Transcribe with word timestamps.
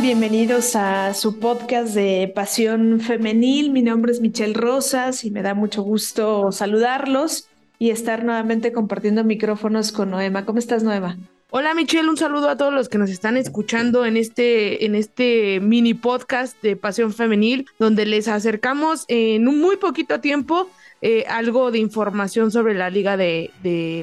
Bienvenidos 0.00 0.74
a 0.74 1.12
su 1.12 1.38
podcast 1.38 1.94
de 1.94 2.32
Pasión 2.34 3.00
Femenil. 3.00 3.70
Mi 3.70 3.82
nombre 3.82 4.10
es 4.10 4.20
Michelle 4.20 4.54
Rosas 4.54 5.24
y 5.24 5.30
me 5.30 5.42
da 5.42 5.54
mucho 5.54 5.82
gusto 5.82 6.50
saludarlos 6.50 7.48
y 7.78 7.90
estar 7.90 8.24
nuevamente 8.24 8.72
compartiendo 8.72 9.22
micrófonos 9.22 9.92
con 9.92 10.10
Noema. 10.10 10.44
¿Cómo 10.44 10.58
estás, 10.58 10.82
Noema? 10.82 11.18
Hola 11.50 11.74
Michelle, 11.74 12.08
un 12.08 12.16
saludo 12.16 12.48
a 12.48 12.56
todos 12.56 12.72
los 12.72 12.88
que 12.88 12.96
nos 12.96 13.10
están 13.10 13.36
escuchando 13.36 14.06
en 14.06 14.16
este, 14.16 14.86
en 14.86 14.94
este 14.94 15.60
mini 15.60 15.92
podcast 15.92 16.60
de 16.62 16.76
Pasión 16.76 17.12
Femenil, 17.12 17.66
donde 17.78 18.06
les 18.06 18.26
acercamos 18.26 19.04
en 19.08 19.46
un 19.46 19.60
muy 19.60 19.76
poquito 19.76 20.20
tiempo 20.20 20.70
eh, 21.02 21.26
algo 21.28 21.70
de 21.70 21.78
información 21.78 22.50
sobre 22.50 22.74
la 22.74 22.88
liga 22.88 23.18
de, 23.18 23.50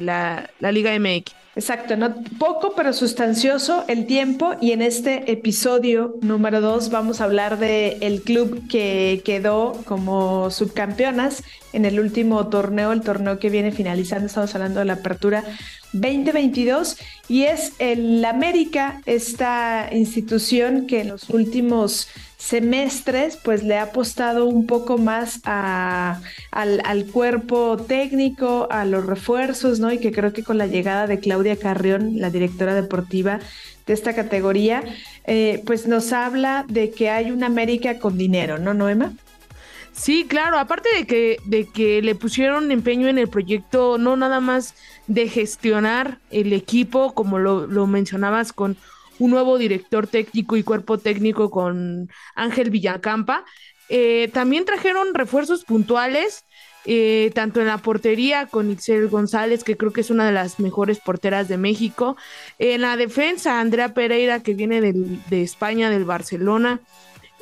la, 0.02 0.48
la 0.60 0.70
Liga 0.70 0.96
MX. 0.98 1.39
Exacto, 1.56 1.96
no 1.96 2.14
poco 2.38 2.74
pero 2.76 2.92
sustancioso 2.92 3.84
el 3.88 4.06
tiempo. 4.06 4.54
Y 4.60 4.72
en 4.72 4.82
este 4.82 5.32
episodio 5.32 6.14
número 6.22 6.60
dos 6.60 6.90
vamos 6.90 7.20
a 7.20 7.24
hablar 7.24 7.58
de 7.58 7.98
el 8.00 8.22
club 8.22 8.68
que 8.68 9.20
quedó 9.24 9.72
como 9.84 10.50
subcampeonas 10.50 11.42
en 11.72 11.84
el 11.84 12.00
último 12.00 12.46
torneo, 12.48 12.92
el 12.92 13.00
torneo 13.00 13.38
que 13.38 13.50
viene 13.50 13.72
finalizando, 13.72 14.26
estamos 14.26 14.54
hablando 14.54 14.80
de 14.80 14.86
la 14.86 14.94
apertura 14.94 15.44
2022 15.92 16.96
y 17.28 17.44
es 17.44 17.72
el 17.78 18.24
América, 18.24 19.00
esta 19.06 19.88
institución 19.92 20.86
que 20.86 21.00
en 21.00 21.08
los 21.08 21.30
últimos 21.30 22.08
semestres 22.40 23.36
pues 23.36 23.62
le 23.62 23.76
ha 23.76 23.82
apostado 23.82 24.46
un 24.46 24.66
poco 24.66 24.98
más 24.98 25.40
al, 25.44 27.06
cuerpo 27.12 27.76
técnico, 27.76 28.66
a 28.70 28.84
los 28.84 29.04
refuerzos, 29.04 29.78
¿no? 29.78 29.92
Y 29.92 29.98
que 29.98 30.10
creo 30.10 30.32
que 30.32 30.42
con 30.42 30.58
la 30.58 30.66
llegada 30.66 31.06
de 31.06 31.20
Claudia 31.20 31.56
Carrión, 31.56 32.18
la 32.18 32.30
directora 32.30 32.74
deportiva 32.74 33.40
de 33.86 33.92
esta 33.92 34.14
categoría, 34.14 34.82
eh, 35.24 35.62
pues 35.66 35.86
nos 35.86 36.12
habla 36.12 36.64
de 36.68 36.90
que 36.90 37.10
hay 37.10 37.30
una 37.30 37.46
América 37.46 37.98
con 37.98 38.16
dinero, 38.16 38.58
¿no, 38.58 38.72
Noema? 38.72 39.12
Sí, 40.00 40.24
claro, 40.26 40.58
aparte 40.58 40.88
de 40.96 41.06
que, 41.06 41.36
de 41.44 41.66
que 41.68 42.00
le 42.00 42.14
pusieron 42.14 42.72
empeño 42.72 43.06
en 43.06 43.18
el 43.18 43.28
proyecto, 43.28 43.98
no 43.98 44.16
nada 44.16 44.40
más 44.40 44.74
de 45.08 45.28
gestionar 45.28 46.20
el 46.30 46.54
equipo, 46.54 47.12
como 47.12 47.38
lo, 47.38 47.66
lo 47.66 47.86
mencionabas 47.86 48.54
con 48.54 48.78
un 49.18 49.30
nuevo 49.30 49.58
director 49.58 50.06
técnico 50.06 50.56
y 50.56 50.62
cuerpo 50.62 50.96
técnico 50.96 51.50
con 51.50 52.08
Ángel 52.34 52.70
Villacampa. 52.70 53.44
Eh, 53.90 54.30
también 54.32 54.64
trajeron 54.64 55.12
refuerzos 55.12 55.66
puntuales, 55.66 56.46
eh, 56.86 57.30
tanto 57.34 57.60
en 57.60 57.66
la 57.66 57.76
portería 57.76 58.46
con 58.46 58.70
Ixel 58.70 59.06
González, 59.08 59.64
que 59.64 59.76
creo 59.76 59.92
que 59.92 60.00
es 60.00 60.08
una 60.08 60.24
de 60.24 60.32
las 60.32 60.60
mejores 60.60 60.98
porteras 60.98 61.46
de 61.46 61.58
México. 61.58 62.16
En 62.58 62.80
la 62.80 62.96
defensa, 62.96 63.60
Andrea 63.60 63.92
Pereira, 63.92 64.40
que 64.40 64.54
viene 64.54 64.80
de 64.80 65.42
España, 65.42 65.90
del 65.90 66.06
Barcelona. 66.06 66.80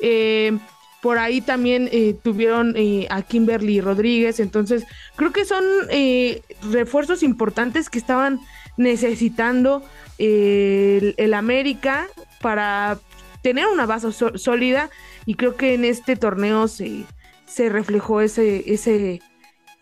Eh, 0.01 0.57
por 1.01 1.17
ahí 1.17 1.41
también 1.41 1.89
tuvieron 2.23 2.75
a 3.09 3.21
Kimberly 3.21 3.81
Rodríguez. 3.81 4.39
Entonces, 4.39 4.85
creo 5.15 5.31
que 5.31 5.45
son 5.45 5.63
refuerzos 6.71 7.23
importantes 7.23 7.89
que 7.89 7.99
estaban 7.99 8.39
necesitando 8.77 9.83
el, 10.17 11.33
América 11.33 12.07
para 12.41 12.99
tener 13.41 13.67
una 13.67 13.85
base 13.85 14.11
sólida 14.11 14.89
y 15.25 15.35
creo 15.35 15.55
que 15.55 15.73
en 15.73 15.85
este 15.85 16.15
torneo 16.15 16.67
se, 16.67 17.03
se 17.45 17.69
reflejó 17.69 18.21
ese, 18.21 18.63
ese, 18.71 19.21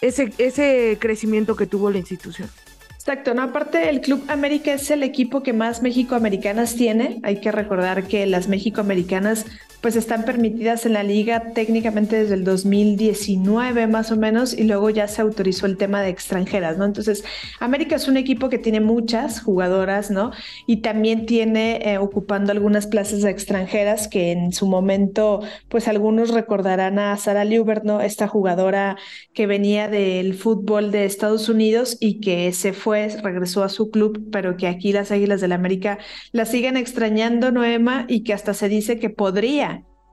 ese, 0.01 0.31
ese 0.37 0.97
crecimiento 0.99 1.55
que 1.55 1.65
tuvo 1.65 1.89
la 1.89 1.97
institución. 1.97 2.49
Exacto, 2.91 3.33
no, 3.33 3.41
aparte 3.41 3.89
el 3.89 4.01
Club 4.01 4.21
América 4.27 4.73
es 4.73 4.91
el 4.91 5.01
equipo 5.01 5.41
que 5.41 5.53
más 5.53 5.81
México-Americanas 5.81 6.75
tiene. 6.75 7.21
Hay 7.23 7.39
que 7.39 7.53
recordar 7.53 8.07
que 8.07 8.25
las 8.25 8.49
México-Americanas 8.49 9.45
pues 9.81 9.95
están 9.95 10.23
permitidas 10.23 10.85
en 10.85 10.93
la 10.93 11.03
liga 11.03 11.53
técnicamente 11.53 12.15
desde 12.17 12.35
el 12.35 12.43
2019 12.43 13.87
más 13.87 14.11
o 14.11 14.17
menos 14.17 14.53
y 14.53 14.63
luego 14.63 14.89
ya 14.89 15.07
se 15.07 15.21
autorizó 15.21 15.65
el 15.65 15.77
tema 15.77 16.01
de 16.01 16.09
extranjeras, 16.09 16.77
¿no? 16.77 16.85
Entonces, 16.85 17.23
América 17.59 17.95
es 17.95 18.07
un 18.07 18.17
equipo 18.17 18.49
que 18.49 18.57
tiene 18.59 18.79
muchas 18.79 19.41
jugadoras, 19.41 20.11
¿no? 20.11 20.31
Y 20.65 20.77
también 20.77 21.25
tiene 21.25 21.81
eh, 21.83 21.97
ocupando 21.97 22.51
algunas 22.51 22.87
plazas 22.87 23.21
de 23.21 23.31
extranjeras 23.31 24.07
que 24.07 24.31
en 24.31 24.53
su 24.53 24.67
momento, 24.67 25.41
pues 25.69 25.87
algunos 25.87 26.29
recordarán 26.29 26.99
a 26.99 27.17
Sara 27.17 27.45
Liubert, 27.45 27.83
¿no? 27.83 28.01
Esta 28.01 28.27
jugadora 28.27 28.97
que 29.33 29.47
venía 29.47 29.87
del 29.87 30.33
fútbol 30.33 30.91
de 30.91 31.05
Estados 31.05 31.49
Unidos 31.49 31.97
y 31.99 32.19
que 32.19 32.51
se 32.53 32.73
fue, 32.73 33.09
regresó 33.23 33.63
a 33.63 33.69
su 33.69 33.89
club, 33.91 34.29
pero 34.31 34.57
que 34.57 34.67
aquí 34.67 34.91
las 34.93 35.11
Águilas 35.11 35.41
del 35.41 35.47
la 35.47 35.55
América 35.55 35.97
la 36.31 36.45
siguen 36.45 36.77
extrañando, 36.77 37.51
Noema, 37.51 38.05
y 38.07 38.23
que 38.23 38.33
hasta 38.33 38.53
se 38.53 38.69
dice 38.69 38.99
que 38.99 39.09
podría 39.09 39.66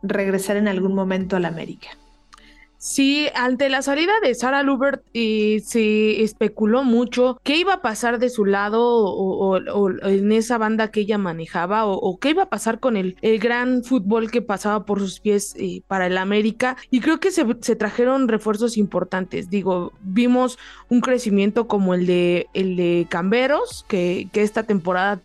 regresar 0.04 0.56
en 0.56 0.68
algún 0.68 0.94
momento 0.94 1.36
a 1.36 1.40
la 1.40 1.48
América. 1.48 1.88
Sí, 2.86 3.28
ante 3.34 3.70
la 3.70 3.80
salida 3.80 4.12
de 4.22 4.34
Sara 4.34 4.62
Lubert 4.62 5.02
eh, 5.14 5.62
se 5.64 6.22
especuló 6.22 6.84
mucho 6.84 7.40
qué 7.42 7.56
iba 7.56 7.72
a 7.72 7.80
pasar 7.80 8.18
de 8.18 8.28
su 8.28 8.44
lado 8.44 8.82
o, 8.84 9.56
en 10.06 10.32
esa 10.32 10.58
banda 10.58 10.90
que 10.90 11.00
ella 11.00 11.16
manejaba 11.16 11.86
o, 11.86 12.18
qué 12.18 12.28
iba 12.28 12.42
a 12.42 12.50
pasar 12.50 12.80
con 12.80 12.98
el, 12.98 13.16
el, 13.22 13.38
gran 13.38 13.84
fútbol 13.84 14.30
que 14.30 14.42
pasaba 14.42 14.84
por 14.84 15.00
sus 15.00 15.18
pies 15.18 15.56
eh, 15.58 15.80
para 15.86 16.08
el 16.08 16.18
América 16.18 16.76
y 16.90 17.00
creo 17.00 17.20
que 17.20 17.30
se, 17.30 17.46
se, 17.62 17.74
trajeron 17.74 18.28
refuerzos 18.28 18.76
importantes. 18.76 19.48
Digo, 19.48 19.94
vimos 20.02 20.58
un 20.90 21.00
crecimiento 21.00 21.66
como 21.66 21.94
el 21.94 22.04
de, 22.04 22.48
el 22.52 22.76
de 22.76 23.06
Camberos 23.08 23.86
que, 23.88 24.28
que 24.30 24.42
esta 24.42 24.64
temporada 24.64 25.22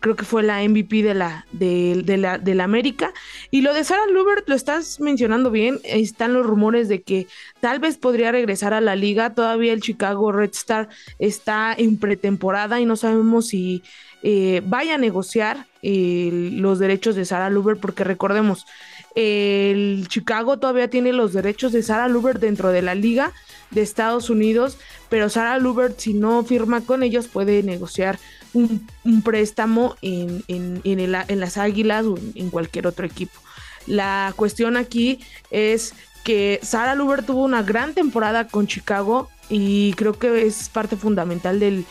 creo 0.00 0.16
que 0.16 0.24
fue 0.24 0.42
la 0.42 0.62
MVP 0.62 1.02
de 1.02 1.14
la, 1.14 1.46
de, 1.52 2.16
la, 2.16 2.38
de 2.38 2.54
la 2.54 2.64
América. 2.64 3.12
Y 3.50 3.62
lo 3.62 3.74
de 3.74 3.84
Sarah 3.84 4.06
Lubert, 4.06 4.48
lo 4.48 4.54
estás 4.54 5.00
mencionando 5.00 5.50
bien, 5.50 5.80
están 5.84 6.34
los 6.34 6.46
rumores 6.46 6.88
de 6.88 7.02
que 7.02 7.26
tal 7.60 7.80
vez 7.80 7.98
podría 7.98 8.32
regresar 8.32 8.74
a 8.74 8.80
la 8.80 8.96
liga, 8.96 9.34
todavía 9.34 9.72
el 9.72 9.80
Chicago 9.82 10.32
Red 10.32 10.50
Star 10.52 10.88
está 11.18 11.74
en 11.76 11.98
pretemporada 11.98 12.80
y 12.80 12.84
no 12.84 12.96
sabemos 12.96 13.48
si 13.48 13.82
eh, 14.22 14.62
vaya 14.64 14.94
a 14.94 14.98
negociar 14.98 15.66
eh, 15.82 16.50
los 16.54 16.78
derechos 16.78 17.14
de 17.14 17.24
Sarah 17.24 17.50
Lubert, 17.50 17.80
porque 17.80 18.04
recordemos, 18.04 18.66
el 19.14 20.06
Chicago 20.08 20.58
todavía 20.58 20.88
tiene 20.88 21.12
los 21.12 21.32
derechos 21.32 21.72
de 21.72 21.82
Sarah 21.82 22.08
Lubert 22.08 22.40
dentro 22.40 22.70
de 22.70 22.82
la 22.82 22.94
liga 22.94 23.32
de 23.70 23.82
Estados 23.82 24.30
Unidos, 24.30 24.78
pero 25.08 25.28
Sarah 25.28 25.58
Lubert 25.58 25.98
si 25.98 26.14
no 26.14 26.44
firma 26.44 26.82
con 26.82 27.02
ellos 27.02 27.26
puede 27.26 27.62
negociar 27.62 28.18
un, 28.54 29.22
préstamo 29.22 29.96
en, 30.02 30.42
en, 30.48 31.40
las 31.40 31.58
Águilas 31.58 32.04
o 32.04 32.18
en, 32.34 32.50
cualquier 32.50 32.86
otro 32.86 33.06
equipo. 33.06 33.38
La 33.86 34.32
cuestión 34.36 34.76
aquí 34.76 35.20
es 35.50 35.94
que 36.24 36.60
Sara 36.62 36.94
Luber 36.94 37.24
tuvo 37.24 37.44
una 37.44 37.62
gran 37.62 37.94
temporada 37.94 38.48
con 38.48 38.66
Chicago 38.66 39.28
y 39.48 39.94
creo 39.94 40.18
que 40.18 40.46
es 40.46 40.68
parte 40.68 40.96
fundamental 40.96 41.58
del, 41.58 41.86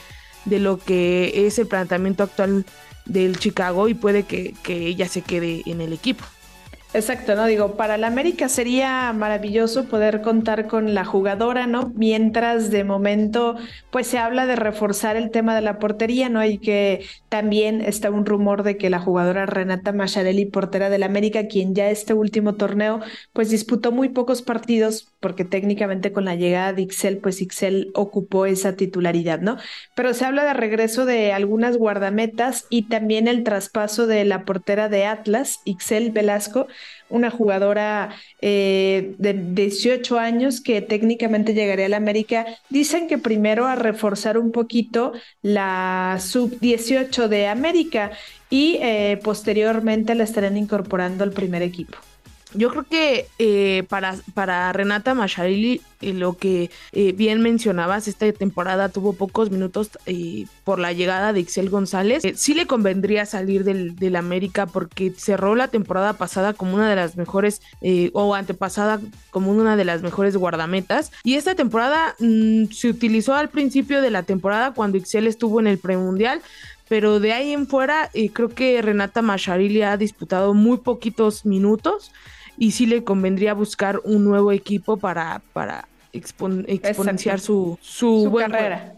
de 0.46 0.60
lo 0.60 0.78
que 0.78 1.48
es 1.48 1.58
el 1.60 1.68
planteamiento 1.68 2.24
actual 2.24 2.66
del 3.06 3.40
Chicago 3.40 3.88
y 3.88 3.94
puede 3.94 4.24
que, 4.24 4.54
que 4.64 4.88
ella 4.88 5.08
se 5.08 5.22
quede 5.22 5.64
en 5.66 5.82
el 5.82 5.94
equipo. 5.94 6.24
Exacto, 6.98 7.36
¿no? 7.36 7.46
Digo, 7.46 7.76
para 7.76 7.96
la 7.98 8.08
América 8.08 8.50
sería 8.50 9.14
maravilloso 9.14 9.86
poder 9.86 10.24
contar 10.24 10.66
con 10.66 10.96
la 10.96 11.06
jugadora, 11.06 11.68
¿no? 11.68 11.92
Mientras 11.96 12.72
de 12.72 12.84
momento, 12.84 13.56
pues 13.92 14.08
se 14.08 14.18
habla 14.18 14.48
de 14.48 14.56
reforzar 14.56 15.16
el 15.16 15.30
tema 15.30 15.54
de 15.54 15.62
la 15.62 15.78
portería, 15.78 16.28
¿no? 16.28 16.44
Y 16.44 16.58
que 16.58 17.06
también 17.30 17.82
está 17.82 18.10
un 18.10 18.26
rumor 18.26 18.64
de 18.64 18.78
que 18.78 18.90
la 18.90 19.00
jugadora 19.00 19.46
Renata 19.46 19.92
Macharelli, 19.94 20.46
portera 20.46 20.90
del 20.90 21.04
América, 21.04 21.48
quien 21.48 21.76
ya 21.76 21.92
este 21.92 22.16
último 22.16 22.56
torneo, 22.56 23.00
pues 23.32 23.52
disputó 23.52 23.92
muy 23.92 24.10
pocos 24.10 24.42
partidos, 24.42 25.14
porque 25.20 25.46
técnicamente 25.46 26.12
con 26.12 26.26
la 26.26 26.34
llegada 26.34 26.74
de 26.74 26.82
Ixel, 26.82 27.20
pues 27.20 27.42
Ixel 27.44 27.92
ocupó 27.94 28.48
esa 28.48 28.76
titularidad, 28.76 29.40
¿no? 29.40 29.58
Pero 29.96 30.16
se 30.16 30.26
habla 30.26 30.46
de 30.46 30.54
regreso 30.56 31.06
de 31.06 31.32
algunas 31.32 31.78
guardametas 31.78 32.66
y 32.72 32.84
también 32.90 33.28
el 33.28 33.44
traspaso 33.44 34.08
de 34.08 34.26
la 34.26 34.46
portera 34.46 34.90
de 34.90 35.06
Atlas, 35.06 35.60
Ixel 35.64 36.12
Velasco, 36.12 36.66
una 37.10 37.30
jugadora 37.30 38.16
eh, 38.42 39.16
de 39.18 39.34
18 39.34 40.20
años 40.20 40.62
que 40.62 40.82
técnicamente 40.82 41.54
llegaría 41.54 41.86
a 41.86 41.90
la 41.90 41.98
América. 41.98 42.46
Dicen 42.70 43.08
que 43.08 43.18
primero 43.18 43.66
a 43.66 43.76
reforzar 43.76 44.38
un 44.38 44.52
poquito 44.52 45.14
la 45.42 46.18
sub-18 46.20 47.28
de 47.28 47.48
América 47.48 48.12
y 48.50 48.78
eh, 48.82 49.20
posteriormente 49.24 50.16
la 50.16 50.24
estarán 50.24 50.58
incorporando 50.58 51.24
al 51.24 51.32
primer 51.32 51.62
equipo. 51.62 51.98
Yo 52.58 52.72
creo 52.72 52.84
que 52.84 53.28
eh, 53.38 53.84
para, 53.88 54.16
para 54.34 54.74
Renata 54.74 55.14
Macharelli, 55.14 55.80
eh, 56.02 56.14
lo 56.14 56.38
que 56.38 56.72
eh, 56.92 57.12
bien 57.12 57.42
mencionabas, 57.42 58.08
esta 58.08 58.32
temporada 58.34 58.90
tuvo 58.90 59.14
pocos 59.14 59.52
minutos 59.52 59.92
por 60.64 60.80
la 60.80 60.92
llegada 60.92 61.34
de 61.34 61.42
Ixel 61.42 61.70
González. 61.70 62.24
sí 62.36 62.56
le 62.56 62.66
convendría 62.66 63.28
salir 63.28 63.64
del, 63.64 63.96
del, 63.96 64.16
América 64.16 64.66
porque 64.66 65.12
cerró 65.16 65.56
la 65.56 65.68
temporada 65.68 66.14
pasada 66.14 66.54
como 66.54 66.74
una 66.74 66.90
de 66.90 66.96
las 66.96 67.16
mejores, 67.16 67.62
o 68.14 68.34
antepasada 68.34 69.00
como 69.30 69.52
una 69.52 69.76
de 69.76 69.86
las 69.86 70.02
mejores 70.02 70.36
guardametas. 70.36 71.12
Y 71.24 71.36
esta 71.36 71.54
temporada 71.54 72.16
mm, 72.20 72.66
se 72.72 72.90
utilizó 72.90 73.36
al 73.36 73.50
principio 73.50 74.02
de 74.02 74.10
la 74.10 74.24
temporada 74.24 74.74
cuando 74.74 74.98
Ixel 74.98 75.28
estuvo 75.28 75.60
en 75.60 75.68
el 75.68 75.78
premundial 75.78 76.42
pero 76.88 77.20
de 77.20 77.34
ahí 77.34 77.52
en 77.52 77.68
fuera 77.68 78.10
eh, 78.14 78.30
creo 78.32 78.50
que 78.50 78.82
Renata 78.82 79.22
Macharili 79.22 79.82
ha 79.82 79.98
disputado 79.98 80.54
muy 80.54 80.78
poquitos 80.78 81.46
minutos 81.46 82.12
y 82.58 82.72
sí 82.72 82.86
le 82.86 83.04
convendría 83.04 83.54
buscar 83.54 84.00
un 84.04 84.24
nuevo 84.24 84.52
equipo 84.52 84.98
para, 84.98 85.42
para 85.54 85.88
exponenciar 86.14 87.40
su, 87.40 87.78
su, 87.82 88.34
carrera. 88.38 88.94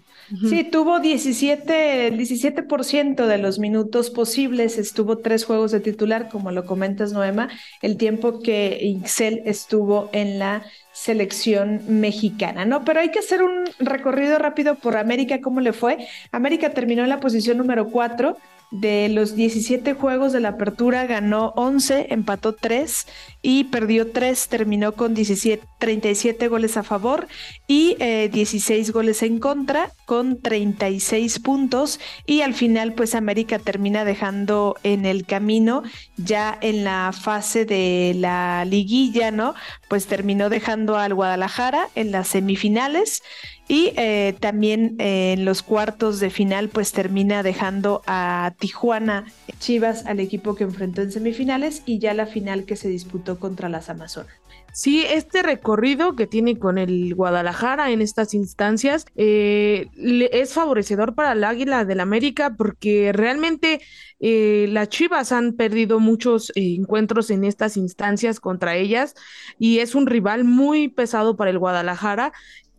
Sí, 0.47 0.63
tuvo 0.63 0.99
17, 0.99 2.07
el 2.07 2.19
17% 2.19 3.25
de 3.25 3.37
los 3.39 3.57
minutos 3.57 4.11
posibles, 4.11 4.77
estuvo 4.77 5.17
tres 5.17 5.43
juegos 5.43 5.71
de 5.71 5.79
titular, 5.79 6.29
como 6.29 6.51
lo 6.51 6.65
comentas, 6.67 7.13
Noema, 7.13 7.49
el 7.81 7.97
tiempo 7.97 8.39
que 8.39 8.77
Ixel 8.79 9.41
estuvo 9.45 10.07
en 10.13 10.37
la 10.37 10.63
selección 10.93 11.81
mexicana, 11.87 12.65
¿no? 12.65 12.85
Pero 12.85 12.99
hay 12.99 13.09
que 13.09 13.19
hacer 13.19 13.41
un 13.41 13.65
recorrido 13.79 14.37
rápido 14.37 14.75
por 14.75 14.97
América, 14.97 15.41
¿cómo 15.41 15.61
le 15.61 15.73
fue? 15.73 15.97
América 16.31 16.69
terminó 16.71 17.01
en 17.01 17.09
la 17.09 17.19
posición 17.19 17.57
número 17.57 17.89
4 17.89 18.37
de 18.71 19.09
los 19.09 19.35
17 19.35 19.93
juegos 19.93 20.31
de 20.31 20.41
la 20.41 20.49
apertura 20.49 21.07
ganó 21.07 21.53
11, 21.55 22.07
empató 22.11 22.53
3 22.53 23.07
y 23.41 23.65
perdió 23.65 24.11
3, 24.11 24.47
terminó 24.49 24.93
con 24.93 25.13
17, 25.13 25.65
37 25.79 26.47
goles 26.49 26.75
a 26.77 26.83
favor 26.83 27.27
y 27.67 27.95
16 27.95 28.89
eh, 28.89 28.91
goles 28.91 29.23
en 29.23 29.39
contra 29.39 29.91
con 30.05 30.41
36 30.41 31.39
puntos 31.39 31.99
y 32.25 32.41
al 32.41 32.53
final 32.53 32.93
pues 32.93 33.15
América 33.15 33.59
termina 33.59 34.03
dejando 34.03 34.75
en 34.83 35.05
el 35.05 35.25
camino 35.25 35.83
ya 36.17 36.57
en 36.61 36.83
la 36.83 37.11
fase 37.13 37.65
de 37.65 38.13
la 38.17 38.65
liguilla, 38.65 39.31
¿no? 39.31 39.55
Pues 39.87 40.05
terminó 40.07 40.49
dejando 40.49 40.97
al 40.97 41.13
Guadalajara 41.13 41.87
en 41.95 42.11
las 42.11 42.27
semifinales 42.27 43.23
y 43.69 43.93
eh, 43.97 44.35
también 44.39 44.95
en 44.97 45.45
los 45.45 45.61
cuartos 45.61 46.19
de 46.19 46.31
final, 46.31 46.69
pues 46.69 46.91
termina 46.91 47.43
dejando 47.43 48.01
a 48.07 48.53
Tijuana 48.57 49.25
Chivas 49.59 50.07
al 50.07 50.19
equipo 50.19 50.55
que 50.55 50.63
enfrentó 50.63 51.03
en 51.03 51.11
semifinales 51.11 51.83
y 51.85 51.99
ya 51.99 52.15
la 52.15 52.25
final 52.25 52.65
que 52.65 52.75
se 52.75 52.89
disputó 52.89 53.28
contra 53.37 53.69
las 53.69 53.89
Amazonas. 53.89 54.33
Sí, 54.71 55.03
este 55.07 55.41
recorrido 55.43 56.15
que 56.15 56.27
tiene 56.27 56.57
con 56.57 56.77
el 56.77 57.13
Guadalajara 57.15 57.91
en 57.91 58.01
estas 58.01 58.33
instancias 58.33 59.05
eh, 59.15 59.87
es 60.31 60.53
favorecedor 60.53 61.15
para 61.15 61.31
el 61.33 61.43
Águila 61.43 61.85
del 61.85 61.99
América 61.99 62.55
porque 62.55 63.11
realmente 63.11 63.81
las 64.19 64.89
Chivas 64.89 65.31
han 65.31 65.53
perdido 65.53 65.99
muchos 65.99 66.51
encuentros 66.55 67.31
en 67.31 67.45
estas 67.45 67.77
instancias 67.77 68.39
contra 68.39 68.75
ellas 68.75 69.15
y 69.57 69.79
es 69.79 69.95
un 69.95 70.05
rival 70.05 70.43
muy 70.43 70.87
pesado 70.87 71.35
para 71.35 71.49
el 71.49 71.57
Guadalajara 71.57 72.31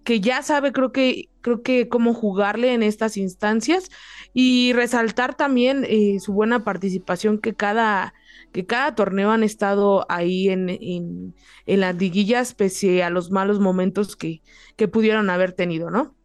que 0.05 0.20
ya 0.20 0.43
sabe, 0.43 0.73
creo 0.73 0.93
que, 0.93 1.29
creo 1.41 1.62
que 1.62 1.88
cómo 1.88 2.14
jugarle 2.14 2.73
en 2.73 2.82
estas 2.82 3.17
instancias 3.17 3.91
y 4.32 4.73
resaltar 4.73 5.37
también 5.37 5.85
eh, 5.88 6.19
su 6.20 6.32
buena 6.32 6.64
participación 6.64 7.38
que 7.38 7.55
cada, 7.55 8.14
que 8.52 8.67
cada 8.67 8.94
torneo 8.94 9.31
han 9.31 9.43
estado 9.43 10.06
ahí 10.11 10.49
en, 10.49 10.69
en, 10.70 11.35
en 11.67 11.81
las 11.81 11.97
pese 12.55 13.02
a 13.02 13.11
los 13.11 13.31
malos 13.31 13.61
momentos 13.61 14.17
que, 14.17 14.43
que 14.76 14.88
pudieron 14.88 15.31
haber 15.31 15.52
tenido, 15.52 15.91
¿no? 15.91 16.17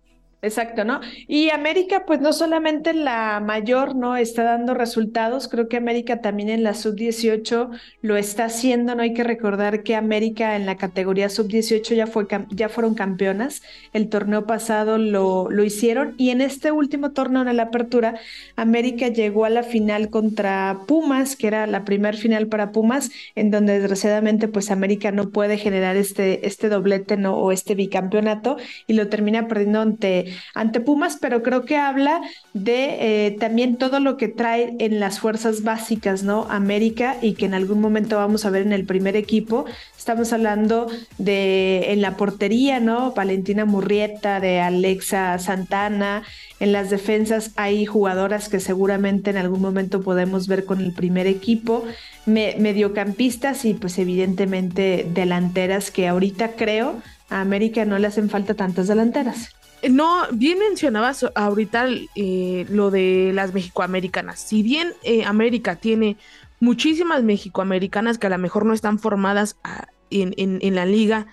Exacto, 0.45 0.85
¿no? 0.85 1.01
Y 1.27 1.49
América, 1.49 2.03
pues 2.05 2.21
no 2.21 2.31
solamente 2.31 2.93
la 2.93 3.39
mayor, 3.39 3.95
¿no? 3.95 4.15
Está 4.15 4.43
dando 4.43 4.75
resultados, 4.75 5.47
creo 5.47 5.67
que 5.67 5.77
América 5.77 6.21
también 6.21 6.49
en 6.49 6.63
la 6.63 6.75
sub-18 6.75 7.71
lo 8.01 8.15
está 8.15 8.45
haciendo, 8.45 8.93
¿no? 8.93 9.01
Hay 9.01 9.15
que 9.15 9.23
recordar 9.23 9.81
que 9.81 9.95
América 9.95 10.55
en 10.55 10.67
la 10.67 10.77
categoría 10.77 11.29
sub-18 11.29 11.95
ya, 11.95 12.05
fue, 12.05 12.27
ya 12.51 12.69
fueron 12.69 12.93
campeonas, 12.93 13.63
el 13.91 14.07
torneo 14.07 14.45
pasado 14.45 14.99
lo, 14.99 15.49
lo 15.49 15.63
hicieron 15.63 16.13
y 16.17 16.29
en 16.29 16.41
este 16.41 16.71
último 16.71 17.11
torneo 17.11 17.41
en 17.41 17.57
la 17.57 17.63
apertura, 17.63 18.19
América 18.55 19.07
llegó 19.07 19.45
a 19.45 19.49
la 19.49 19.63
final 19.63 20.09
contra 20.11 20.81
Pumas, 20.87 21.35
que 21.35 21.47
era 21.47 21.65
la 21.65 21.85
primer 21.85 22.15
final 22.17 22.47
para 22.47 22.71
Pumas, 22.71 23.09
en 23.33 23.49
donde 23.49 23.79
desgraciadamente 23.79 24.47
pues 24.47 24.69
América 24.69 25.11
no 25.11 25.29
puede 25.31 25.57
generar 25.57 25.95
este, 25.95 26.45
este 26.45 26.69
doblete, 26.69 27.17
¿no? 27.17 27.35
O 27.35 27.51
este 27.51 27.73
bicampeonato 27.73 28.57
y 28.85 28.93
lo 28.93 29.07
termina 29.07 29.47
perdiendo 29.47 29.81
ante 29.81 30.34
ante 30.53 30.79
Pumas, 30.79 31.17
pero 31.19 31.43
creo 31.43 31.65
que 31.65 31.77
habla 31.77 32.21
de 32.53 33.27
eh, 33.27 33.37
también 33.39 33.77
todo 33.77 33.99
lo 33.99 34.17
que 34.17 34.27
trae 34.27 34.75
en 34.79 34.99
las 34.99 35.19
fuerzas 35.19 35.63
básicas, 35.63 36.23
¿no? 36.23 36.47
América 36.49 37.17
y 37.21 37.33
que 37.33 37.45
en 37.45 37.53
algún 37.53 37.81
momento 37.81 38.17
vamos 38.17 38.45
a 38.45 38.49
ver 38.49 38.61
en 38.61 38.73
el 38.73 38.85
primer 38.85 39.15
equipo. 39.15 39.65
Estamos 39.97 40.33
hablando 40.33 40.87
de 41.17 41.91
en 41.91 42.01
la 42.01 42.15
portería, 42.15 42.79
¿no? 42.79 43.11
Valentina 43.11 43.65
Murrieta, 43.65 44.39
de 44.39 44.59
Alexa 44.61 45.37
Santana. 45.39 46.23
En 46.59 46.71
las 46.71 46.89
defensas 46.89 47.51
hay 47.55 47.85
jugadoras 47.85 48.47
que 48.47 48.59
seguramente 48.59 49.31
en 49.31 49.37
algún 49.37 49.61
momento 49.61 50.01
podemos 50.01 50.47
ver 50.47 50.65
con 50.65 50.79
el 50.79 50.93
primer 50.93 51.27
equipo. 51.27 51.83
mediocampistas 52.25 53.65
y 53.65 53.73
pues 53.73 53.97
evidentemente 53.99 55.07
delanteras 55.13 55.91
que 55.91 56.07
ahorita 56.07 56.51
creo 56.55 57.01
a 57.29 57.41
América 57.41 57.85
no 57.85 57.97
le 57.99 58.07
hacen 58.07 58.29
falta 58.29 58.53
tantas 58.53 58.87
delanteras. 58.87 59.54
No, 59.89 60.23
bien 60.31 60.57
mencionabas 60.59 61.25
ahorita 61.35 61.87
eh, 62.15 62.65
lo 62.69 62.91
de 62.91 63.31
las 63.33 63.53
mexicoamericanas. 63.53 64.39
Si 64.39 64.63
bien 64.63 64.93
eh, 65.03 65.25
América 65.25 65.75
tiene 65.75 66.17
muchísimas 66.59 67.23
mexicoamericanas 67.23 68.17
que 68.17 68.27
a 68.27 68.31
lo 68.31 68.37
mejor 68.37 68.65
no 68.65 68.73
están 68.73 68.99
formadas 68.99 69.57
ah, 69.63 69.87
en, 70.09 70.75
la 70.75 70.85
liga, 70.85 71.27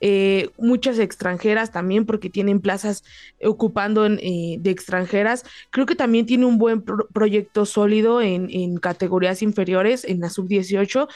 eh, 0.00 0.50
muchas 0.58 0.98
extranjeras 0.98 1.72
también 1.72 2.04
porque 2.04 2.28
tienen 2.28 2.60
plazas 2.60 3.02
ocupando 3.42 4.02
de 4.02 4.60
extranjeras. 4.70 5.44
Creo 5.70 5.86
que 5.86 5.96
también 5.96 6.26
tiene 6.26 6.44
un 6.44 6.58
buen 6.58 6.82
proyecto 6.82 7.64
sólido 7.64 8.20
en, 8.20 8.50
en, 8.50 8.76
categorías 8.76 9.42
inferiores, 9.42 10.04
en 10.04 10.20
la 10.20 10.28
sub-18. 10.28 11.08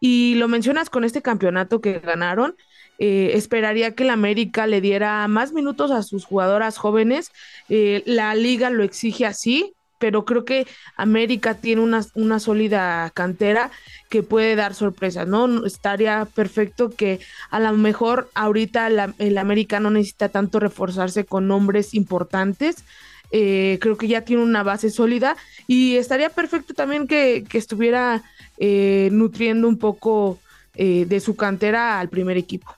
Y 0.00 0.34
lo 0.34 0.48
mencionas 0.48 0.90
con 0.90 1.04
este 1.04 1.22
campeonato 1.22 1.80
que 1.80 1.98
ganaron. 1.98 2.54
Eh, 2.98 3.32
esperaría 3.34 3.94
que 3.94 4.04
la 4.04 4.14
América 4.14 4.66
le 4.66 4.80
diera 4.80 5.26
más 5.28 5.52
minutos 5.52 5.90
a 5.90 6.02
sus 6.02 6.24
jugadoras 6.24 6.78
jóvenes. 6.78 7.30
Eh, 7.68 8.02
la 8.06 8.34
liga 8.34 8.70
lo 8.70 8.84
exige 8.84 9.26
así, 9.26 9.74
pero 9.98 10.24
creo 10.24 10.44
que 10.44 10.66
América 10.96 11.54
tiene 11.54 11.82
una, 11.82 12.04
una 12.14 12.38
sólida 12.38 13.10
cantera 13.14 13.70
que 14.08 14.22
puede 14.22 14.56
dar 14.56 14.74
sorpresas, 14.74 15.26
¿no? 15.26 15.64
Estaría 15.66 16.26
perfecto 16.34 16.90
que 16.90 17.20
a 17.50 17.60
lo 17.60 17.72
mejor 17.72 18.30
ahorita 18.34 18.88
el 19.18 19.38
América 19.38 19.80
no 19.80 19.90
necesita 19.90 20.28
tanto 20.28 20.60
reforzarse 20.60 21.24
con 21.24 21.48
nombres 21.48 21.94
importantes. 21.94 22.76
Eh, 23.32 23.78
creo 23.80 23.96
que 23.96 24.06
ya 24.06 24.20
tiene 24.20 24.42
una 24.42 24.62
base 24.62 24.88
sólida 24.88 25.36
y 25.66 25.96
estaría 25.96 26.30
perfecto 26.30 26.74
también 26.74 27.08
que, 27.08 27.44
que 27.48 27.58
estuviera 27.58 28.22
nutriendo 28.58 29.68
un 29.68 29.76
poco 29.78 30.38
de 30.74 31.20
su 31.20 31.36
cantera 31.36 32.00
al 32.00 32.08
primer 32.08 32.38
equipo. 32.38 32.75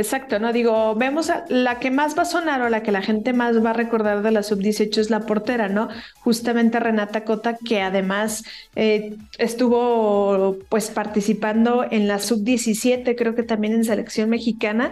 Exacto, 0.00 0.38
¿no? 0.38 0.54
Digo, 0.54 0.94
vemos 0.94 1.30
la 1.50 1.78
que 1.78 1.90
más 1.90 2.16
va 2.16 2.22
a 2.22 2.24
sonar 2.24 2.62
o 2.62 2.70
la 2.70 2.82
que 2.82 2.90
la 2.90 3.02
gente 3.02 3.34
más 3.34 3.62
va 3.62 3.70
a 3.70 3.72
recordar 3.74 4.22
de 4.22 4.30
la 4.30 4.42
sub-18 4.42 4.96
es 4.96 5.10
la 5.10 5.20
portera, 5.20 5.68
¿no? 5.68 5.88
Justamente 6.20 6.80
Renata 6.80 7.24
Cota, 7.24 7.58
que 7.62 7.82
además 7.82 8.42
eh, 8.76 9.18
estuvo 9.36 10.56
pues 10.70 10.90
participando 10.90 11.84
en 11.90 12.08
la 12.08 12.18
sub-17, 12.18 13.14
creo 13.14 13.34
que 13.34 13.42
también 13.42 13.74
en 13.74 13.84
selección 13.84 14.30
mexicana, 14.30 14.90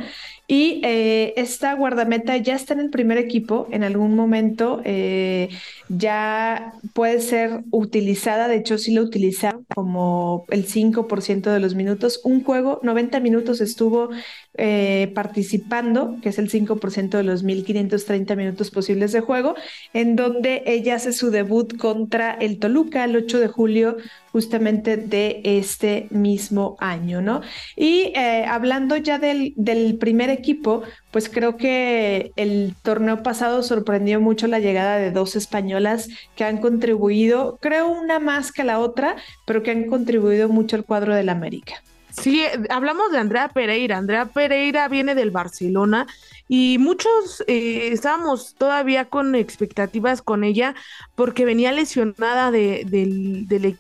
y 0.51 0.81
eh, 0.83 1.35
esta 1.37 1.75
guardameta 1.75 2.35
ya 2.39 2.55
está 2.55 2.73
en 2.73 2.81
el 2.81 2.89
primer 2.89 3.19
equipo, 3.19 3.69
en 3.71 3.85
algún 3.85 4.17
momento 4.17 4.81
eh, 4.83 5.51
ya 5.89 6.73
puede 6.95 7.21
ser 7.21 7.65
utilizada, 7.71 8.49
de 8.49 8.57
hecho 8.57 8.79
sí 8.79 8.95
lo 8.95 9.03
utilizaron 9.03 9.67
como 9.75 10.47
el 10.49 10.67
5% 10.67 11.53
de 11.53 11.61
los 11.61 11.75
minutos. 11.75 12.23
Un 12.25 12.43
juego, 12.43 12.81
90 12.83 13.21
minutos 13.21 13.61
estuvo 13.61 14.09
eh, 14.55 14.98
participando, 15.07 16.17
que 16.23 16.31
es 16.31 16.39
el 16.39 16.51
5% 16.51 17.11
de 17.11 17.23
los 17.23 17.43
1530 17.43 18.35
minutos 18.35 18.71
posibles 18.71 19.13
de 19.13 19.21
juego, 19.21 19.55
en 19.93 20.17
donde 20.17 20.63
ella 20.67 20.97
hace 20.97 21.13
su 21.13 21.31
debut 21.31 21.77
contra 21.77 22.33
el 22.33 22.59
Toluca 22.59 23.05
el 23.05 23.15
8 23.15 23.39
de 23.39 23.49
julio 23.49 23.97
justamente 24.33 24.97
de 24.97 25.41
este 25.45 26.07
mismo 26.11 26.77
año, 26.81 27.21
¿no? 27.23 27.41
Y 27.77 28.13
eh, 28.15 28.45
hablando 28.47 28.97
ya 28.97 29.19
del, 29.19 29.53
del, 29.57 29.97
primer 29.99 30.31
equipo, 30.31 30.83
pues 31.11 31.29
creo 31.29 31.57
que 31.57 32.33
el 32.37 32.75
torneo 32.83 33.23
pasado 33.23 33.63
sorprendió 33.63 34.21
mucho 34.21 34.47
la 34.47 34.59
llegada 34.59 34.99
de 34.99 35.11
dos 35.11 35.37
españolas 35.37 36.09
que 36.37 36.45
han 36.45 36.59
contribuido, 36.59 37.59
creo 37.61 37.89
una 37.89 38.19
más 38.19 38.53
que 38.53 38.65
la 38.65 38.79
otra, 38.79 39.17
pero 39.47 39.63
que 39.63 39.71
han 39.71 39.87
contribuido 39.87 40.49
mucho 40.49 40.77
al 40.77 40.85
cuadro 40.85 41.15
del 41.15 41.31
América. 41.31 41.83
Sí, 42.21 42.43
hablamos 42.71 43.13
de 43.13 43.19
Andrea 43.19 43.49
Pereira. 43.49 43.97
Andrea 43.97 44.27
Pereira 44.27 44.89
viene 44.89 45.15
del 45.15 45.31
Barcelona 45.31 46.07
y 46.49 46.79
muchos 46.79 47.45
eh, 47.47 47.91
estábamos 47.93 48.55
todavía 48.57 49.05
con 49.05 49.35
expectativas 49.35 50.23
con 50.23 50.45
ella 50.45 50.75
porque 51.15 51.45
venía 51.45 51.73
lesionada 51.73 52.51
de, 52.51 52.85
del, 52.87 53.47
del, 53.47 53.79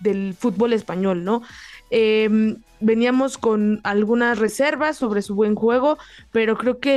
del, 0.00 0.34
fútbol 0.38 0.72
español, 0.72 1.24
¿no? 1.24 1.42
Em, 1.90 2.56
veníamos 2.82 3.38
con 3.38 3.80
algunas 3.84 4.38
reservas 4.38 4.96
sobre 4.96 5.22
su 5.22 5.34
buen 5.34 5.54
juego, 5.54 5.98
pero 6.30 6.56
creo 6.56 6.78
que 6.78 6.96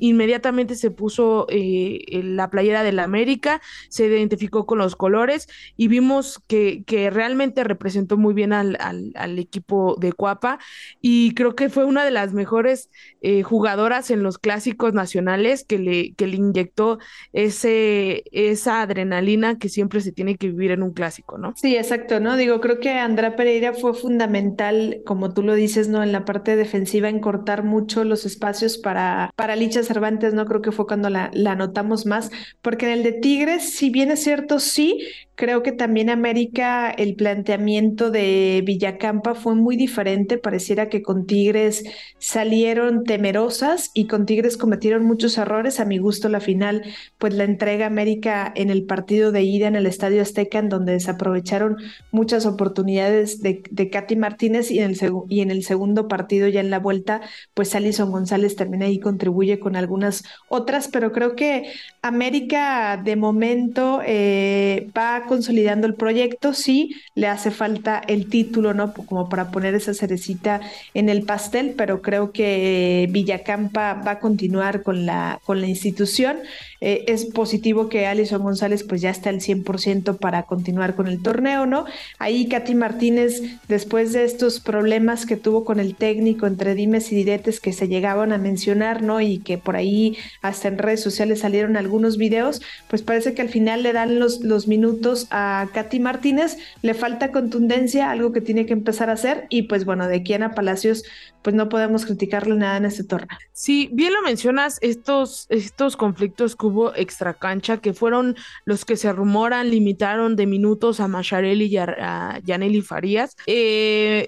inmediatamente 0.00 0.74
se 0.74 0.90
puso 0.90 1.46
eh, 1.48 2.04
la 2.22 2.50
playera 2.50 2.82
del 2.82 2.98
América, 2.98 3.60
se 3.88 4.06
identificó 4.06 4.66
con 4.66 4.78
los 4.78 4.96
colores 4.96 5.48
y 5.76 5.88
vimos 5.88 6.40
que, 6.46 6.82
que 6.84 7.10
realmente 7.10 7.64
representó 7.64 8.16
muy 8.16 8.34
bien 8.34 8.52
al, 8.52 8.76
al, 8.80 9.38
equipo 9.38 9.96
de 10.00 10.12
Cuapa 10.12 10.58
y 11.00 11.34
creo 11.34 11.54
que 11.54 11.68
fue 11.68 11.84
una 11.84 12.04
de 12.04 12.10
las 12.10 12.32
mejores 12.32 12.90
eh, 13.20 13.42
jugadoras 13.42 14.10
en 14.10 14.22
los 14.22 14.38
clásicos 14.38 14.94
nacionales 14.94 15.64
que 15.64 15.78
le, 15.78 16.14
que 16.14 16.26
le 16.26 16.36
inyectó 16.36 16.98
ese, 17.32 18.24
esa 18.32 18.82
adrenalina 18.82 19.58
que 19.58 19.68
siempre 19.68 20.00
se 20.00 20.12
tiene 20.12 20.36
que 20.36 20.48
vivir 20.48 20.70
en 20.70 20.82
un 20.82 20.92
clásico, 20.92 21.38
¿no? 21.38 21.52
Sí, 21.56 21.76
exacto, 21.76 22.20
¿no? 22.20 22.36
Digo, 22.36 22.60
creo 22.60 22.80
que 22.80 22.90
Andrea 22.90 23.36
Pereira 23.36 23.74
fue 23.74 23.94
fundamental, 23.94 24.85
como 25.04 25.32
tú 25.32 25.42
lo 25.42 25.54
dices, 25.54 25.88
¿no? 25.88 26.02
En 26.02 26.12
la 26.12 26.24
parte 26.24 26.56
defensiva, 26.56 27.08
en 27.08 27.20
cortar 27.20 27.64
mucho 27.64 28.04
los 28.04 28.26
espacios 28.26 28.78
para, 28.78 29.30
para 29.36 29.56
Licha 29.56 29.82
Cervantes, 29.82 30.34
¿no? 30.34 30.46
Creo 30.46 30.62
que 30.62 30.72
fue 30.72 30.86
cuando 30.86 31.10
la, 31.10 31.30
la 31.32 31.54
notamos 31.54 32.06
más, 32.06 32.30
porque 32.62 32.86
en 32.86 32.92
el 32.92 33.02
de 33.02 33.12
Tigres, 33.12 33.70
si 33.74 33.90
bien 33.90 34.10
es 34.10 34.22
cierto, 34.22 34.58
sí, 34.58 35.02
Creo 35.36 35.62
que 35.62 35.72
también 35.72 36.08
América, 36.08 36.90
el 36.90 37.14
planteamiento 37.14 38.10
de 38.10 38.62
Villacampa 38.64 39.34
fue 39.34 39.54
muy 39.54 39.76
diferente. 39.76 40.38
Pareciera 40.38 40.88
que 40.88 41.02
con 41.02 41.26
Tigres 41.26 41.84
salieron 42.18 43.04
temerosas 43.04 43.90
y 43.92 44.06
con 44.06 44.24
Tigres 44.24 44.56
cometieron 44.56 45.04
muchos 45.04 45.36
errores. 45.36 45.78
A 45.78 45.84
mi 45.84 45.98
gusto, 45.98 46.30
la 46.30 46.40
final, 46.40 46.84
pues 47.18 47.34
la 47.34 47.44
entrega 47.44 47.84
América 47.84 48.50
en 48.56 48.70
el 48.70 48.86
partido 48.86 49.30
de 49.30 49.42
ida 49.42 49.68
en 49.68 49.76
el 49.76 49.84
Estadio 49.84 50.22
Azteca, 50.22 50.58
en 50.58 50.70
donde 50.70 50.92
desaprovecharon 50.92 51.76
muchas 52.10 52.46
oportunidades 52.46 53.42
de, 53.42 53.62
de 53.70 53.90
Katy 53.90 54.16
Martínez 54.16 54.70
y 54.76 55.40
en, 55.40 55.50
el 55.50 55.64
segundo 55.64 56.08
partido, 56.08 56.48
ya 56.48 56.60
en 56.60 56.70
la 56.70 56.78
vuelta, 56.78 57.20
pues 57.54 57.74
Alison 57.74 58.10
González 58.10 58.56
también 58.56 58.82
ahí 58.82 58.98
contribuye 58.98 59.58
con 59.58 59.76
algunas 59.76 60.24
otras, 60.48 60.88
pero 60.88 61.12
creo 61.12 61.36
que 61.36 61.72
América 62.02 63.00
de 63.02 63.16
momento 63.16 64.00
eh, 64.04 64.88
va 64.96 65.24
consolidando 65.26 65.86
el 65.86 65.94
proyecto, 65.94 66.52
sí, 66.52 66.94
le 67.14 67.26
hace 67.26 67.50
falta 67.50 68.02
el 68.06 68.28
título, 68.28 68.74
¿no? 68.74 68.92
Como 68.92 69.28
para 69.28 69.50
poner 69.50 69.74
esa 69.74 69.94
cerecita 69.94 70.60
en 70.94 71.08
el 71.08 71.22
pastel, 71.22 71.74
pero 71.76 72.02
creo 72.02 72.32
que 72.32 73.08
Villacampa 73.10 73.94
va 73.94 74.12
a 74.12 74.18
continuar 74.18 74.82
con 74.82 75.06
la, 75.06 75.40
con 75.44 75.60
la 75.60 75.66
institución. 75.66 76.38
Eh, 76.80 77.04
es 77.08 77.24
positivo 77.24 77.88
que 77.88 78.06
Alison 78.06 78.42
González 78.42 78.84
pues 78.84 79.00
ya 79.00 79.10
está 79.10 79.30
al 79.30 79.40
100% 79.40 80.18
para 80.18 80.44
continuar 80.44 80.94
con 80.94 81.06
el 81.06 81.22
torneo, 81.22 81.66
¿no? 81.66 81.86
Ahí 82.18 82.48
Katy 82.48 82.74
Martínez, 82.74 83.42
después 83.68 84.12
de 84.12 84.24
estos 84.24 84.60
problemas 84.66 85.24
que 85.24 85.36
tuvo 85.36 85.64
con 85.64 85.80
el 85.80 85.94
técnico 85.94 86.46
entre 86.46 86.74
dimes 86.74 87.10
y 87.12 87.14
diretes 87.14 87.60
que 87.60 87.72
se 87.72 87.88
llegaban 87.88 88.32
a 88.32 88.38
mencionar, 88.38 89.00
¿no? 89.02 89.22
Y 89.22 89.38
que 89.38 89.56
por 89.56 89.76
ahí 89.76 90.18
hasta 90.42 90.68
en 90.68 90.76
redes 90.76 91.02
sociales 91.02 91.40
salieron 91.40 91.76
algunos 91.78 92.18
videos, 92.18 92.60
pues 92.88 93.00
parece 93.00 93.32
que 93.32 93.40
al 93.40 93.48
final 93.48 93.82
le 93.82 93.94
dan 93.94 94.18
los, 94.18 94.40
los 94.40 94.68
minutos 94.68 95.28
a 95.30 95.68
Katy 95.72 96.00
Martínez, 96.00 96.58
le 96.82 96.92
falta 96.92 97.32
contundencia, 97.32 98.10
algo 98.10 98.32
que 98.32 98.42
tiene 98.42 98.66
que 98.66 98.74
empezar 98.74 99.08
a 99.08 99.14
hacer 99.14 99.46
y 99.48 99.62
pues 99.62 99.84
bueno, 99.84 100.08
de 100.08 100.16
aquí 100.16 100.34
a 100.34 100.50
Palacios 100.50 101.04
pues 101.46 101.54
no 101.54 101.68
podemos 101.68 102.04
criticarle 102.04 102.56
nada 102.56 102.76
en 102.76 102.86
este 102.86 103.04
torneo. 103.04 103.38
Sí, 103.52 103.88
bien 103.92 104.12
lo 104.12 104.20
mencionas, 104.22 104.78
estos, 104.80 105.46
estos 105.48 105.96
conflictos 105.96 106.56
que 106.56 106.66
hubo 106.66 106.92
extra 106.96 107.34
cancha, 107.34 107.76
que 107.76 107.94
fueron 107.94 108.34
los 108.64 108.84
que 108.84 108.96
se 108.96 109.12
rumoran, 109.12 109.70
limitaron 109.70 110.34
de 110.34 110.44
minutos 110.46 110.98
a 110.98 111.06
Macharelli 111.06 111.66
y 111.66 111.76
a, 111.76 112.40
Yaneli 112.44 112.82
Farías. 112.82 113.36
Eh, 113.46 114.26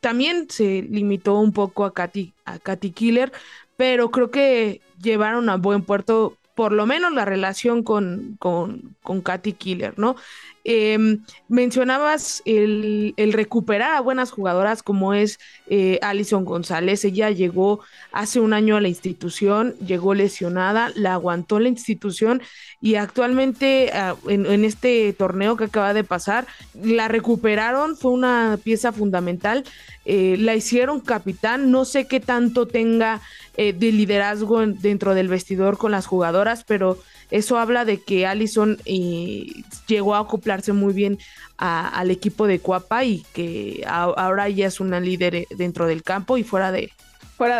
también 0.00 0.48
se 0.50 0.82
limitó 0.82 1.38
un 1.38 1.52
poco 1.52 1.84
a 1.84 1.92
Katy, 1.92 2.32
a 2.44 2.58
Katy 2.58 2.90
Killer, 2.92 3.32
pero 3.76 4.10
creo 4.10 4.30
que 4.30 4.80
llevaron 5.00 5.48
a 5.48 5.56
buen 5.56 5.82
puerto 5.82 6.38
por 6.54 6.72
lo 6.72 6.86
menos 6.86 7.12
la 7.12 7.24
relación 7.24 7.82
con, 7.82 8.36
con, 8.38 8.96
con 9.02 9.22
Katy 9.22 9.54
Killer, 9.54 9.98
¿no? 9.98 10.16
Em, 10.64 11.24
mencionabas 11.48 12.40
el, 12.44 13.14
recuperar 13.32 13.94
a 13.94 14.00
buenas 14.00 14.30
jugadoras 14.30 14.82
como 14.84 15.12
es 15.12 15.40
eh, 15.66 15.98
Alison 16.02 16.44
González. 16.44 17.04
Ella 17.04 17.30
llegó 17.30 17.80
hace 18.12 18.38
un 18.38 18.52
año 18.52 18.76
a 18.76 18.80
la 18.80 18.88
institución, 18.88 19.74
llegó 19.84 20.14
lesionada, 20.14 20.92
la 20.94 21.14
aguantó 21.14 21.58
la 21.58 21.68
institución 21.68 22.42
y 22.80 22.94
actualmente 22.94 23.90
ah, 23.92 24.14
en, 24.28 24.64
este 24.64 25.12
torneo 25.12 25.56
que 25.56 25.64
acaba 25.64 25.94
de 25.94 26.04
pasar, 26.04 26.46
la 26.80 27.08
recuperaron, 27.08 27.96
fue 27.96 28.12
una 28.12 28.58
pieza 28.62 28.92
fundamental, 28.92 29.64
eh, 30.04 30.36
la 30.38 30.54
hicieron 30.54 31.00
capitán, 31.00 31.70
no 31.70 31.84
sé 31.84 32.06
qué 32.06 32.20
tanto 32.20 32.66
tenga 32.66 33.20
eh, 33.56 33.72
de 33.72 33.92
liderazgo 33.92 34.66
dentro 34.66 35.14
del 35.14 35.28
vestidor 35.28 35.76
con 35.76 35.92
las 35.92 36.06
jugadoras, 36.06 36.64
pero 36.64 36.98
eso 37.30 37.58
habla 37.58 37.84
de 37.84 37.98
que 37.98 38.26
Allison 38.26 38.78
eh, 38.84 39.46
llegó 39.86 40.14
a 40.14 40.20
muy 40.72 40.92
bien 40.92 41.18
al 41.56 42.10
equipo 42.10 42.46
de 42.46 42.58
Cuapa 42.58 43.04
y 43.04 43.24
que 43.32 43.84
ahora 43.86 44.48
ella 44.48 44.66
es 44.66 44.80
una 44.80 45.00
líder 45.00 45.34
eh, 45.34 45.46
dentro 45.56 45.86
del 45.86 46.02
campo 46.02 46.36
y 46.36 46.44
fuera 46.44 46.72
de, 46.72 46.90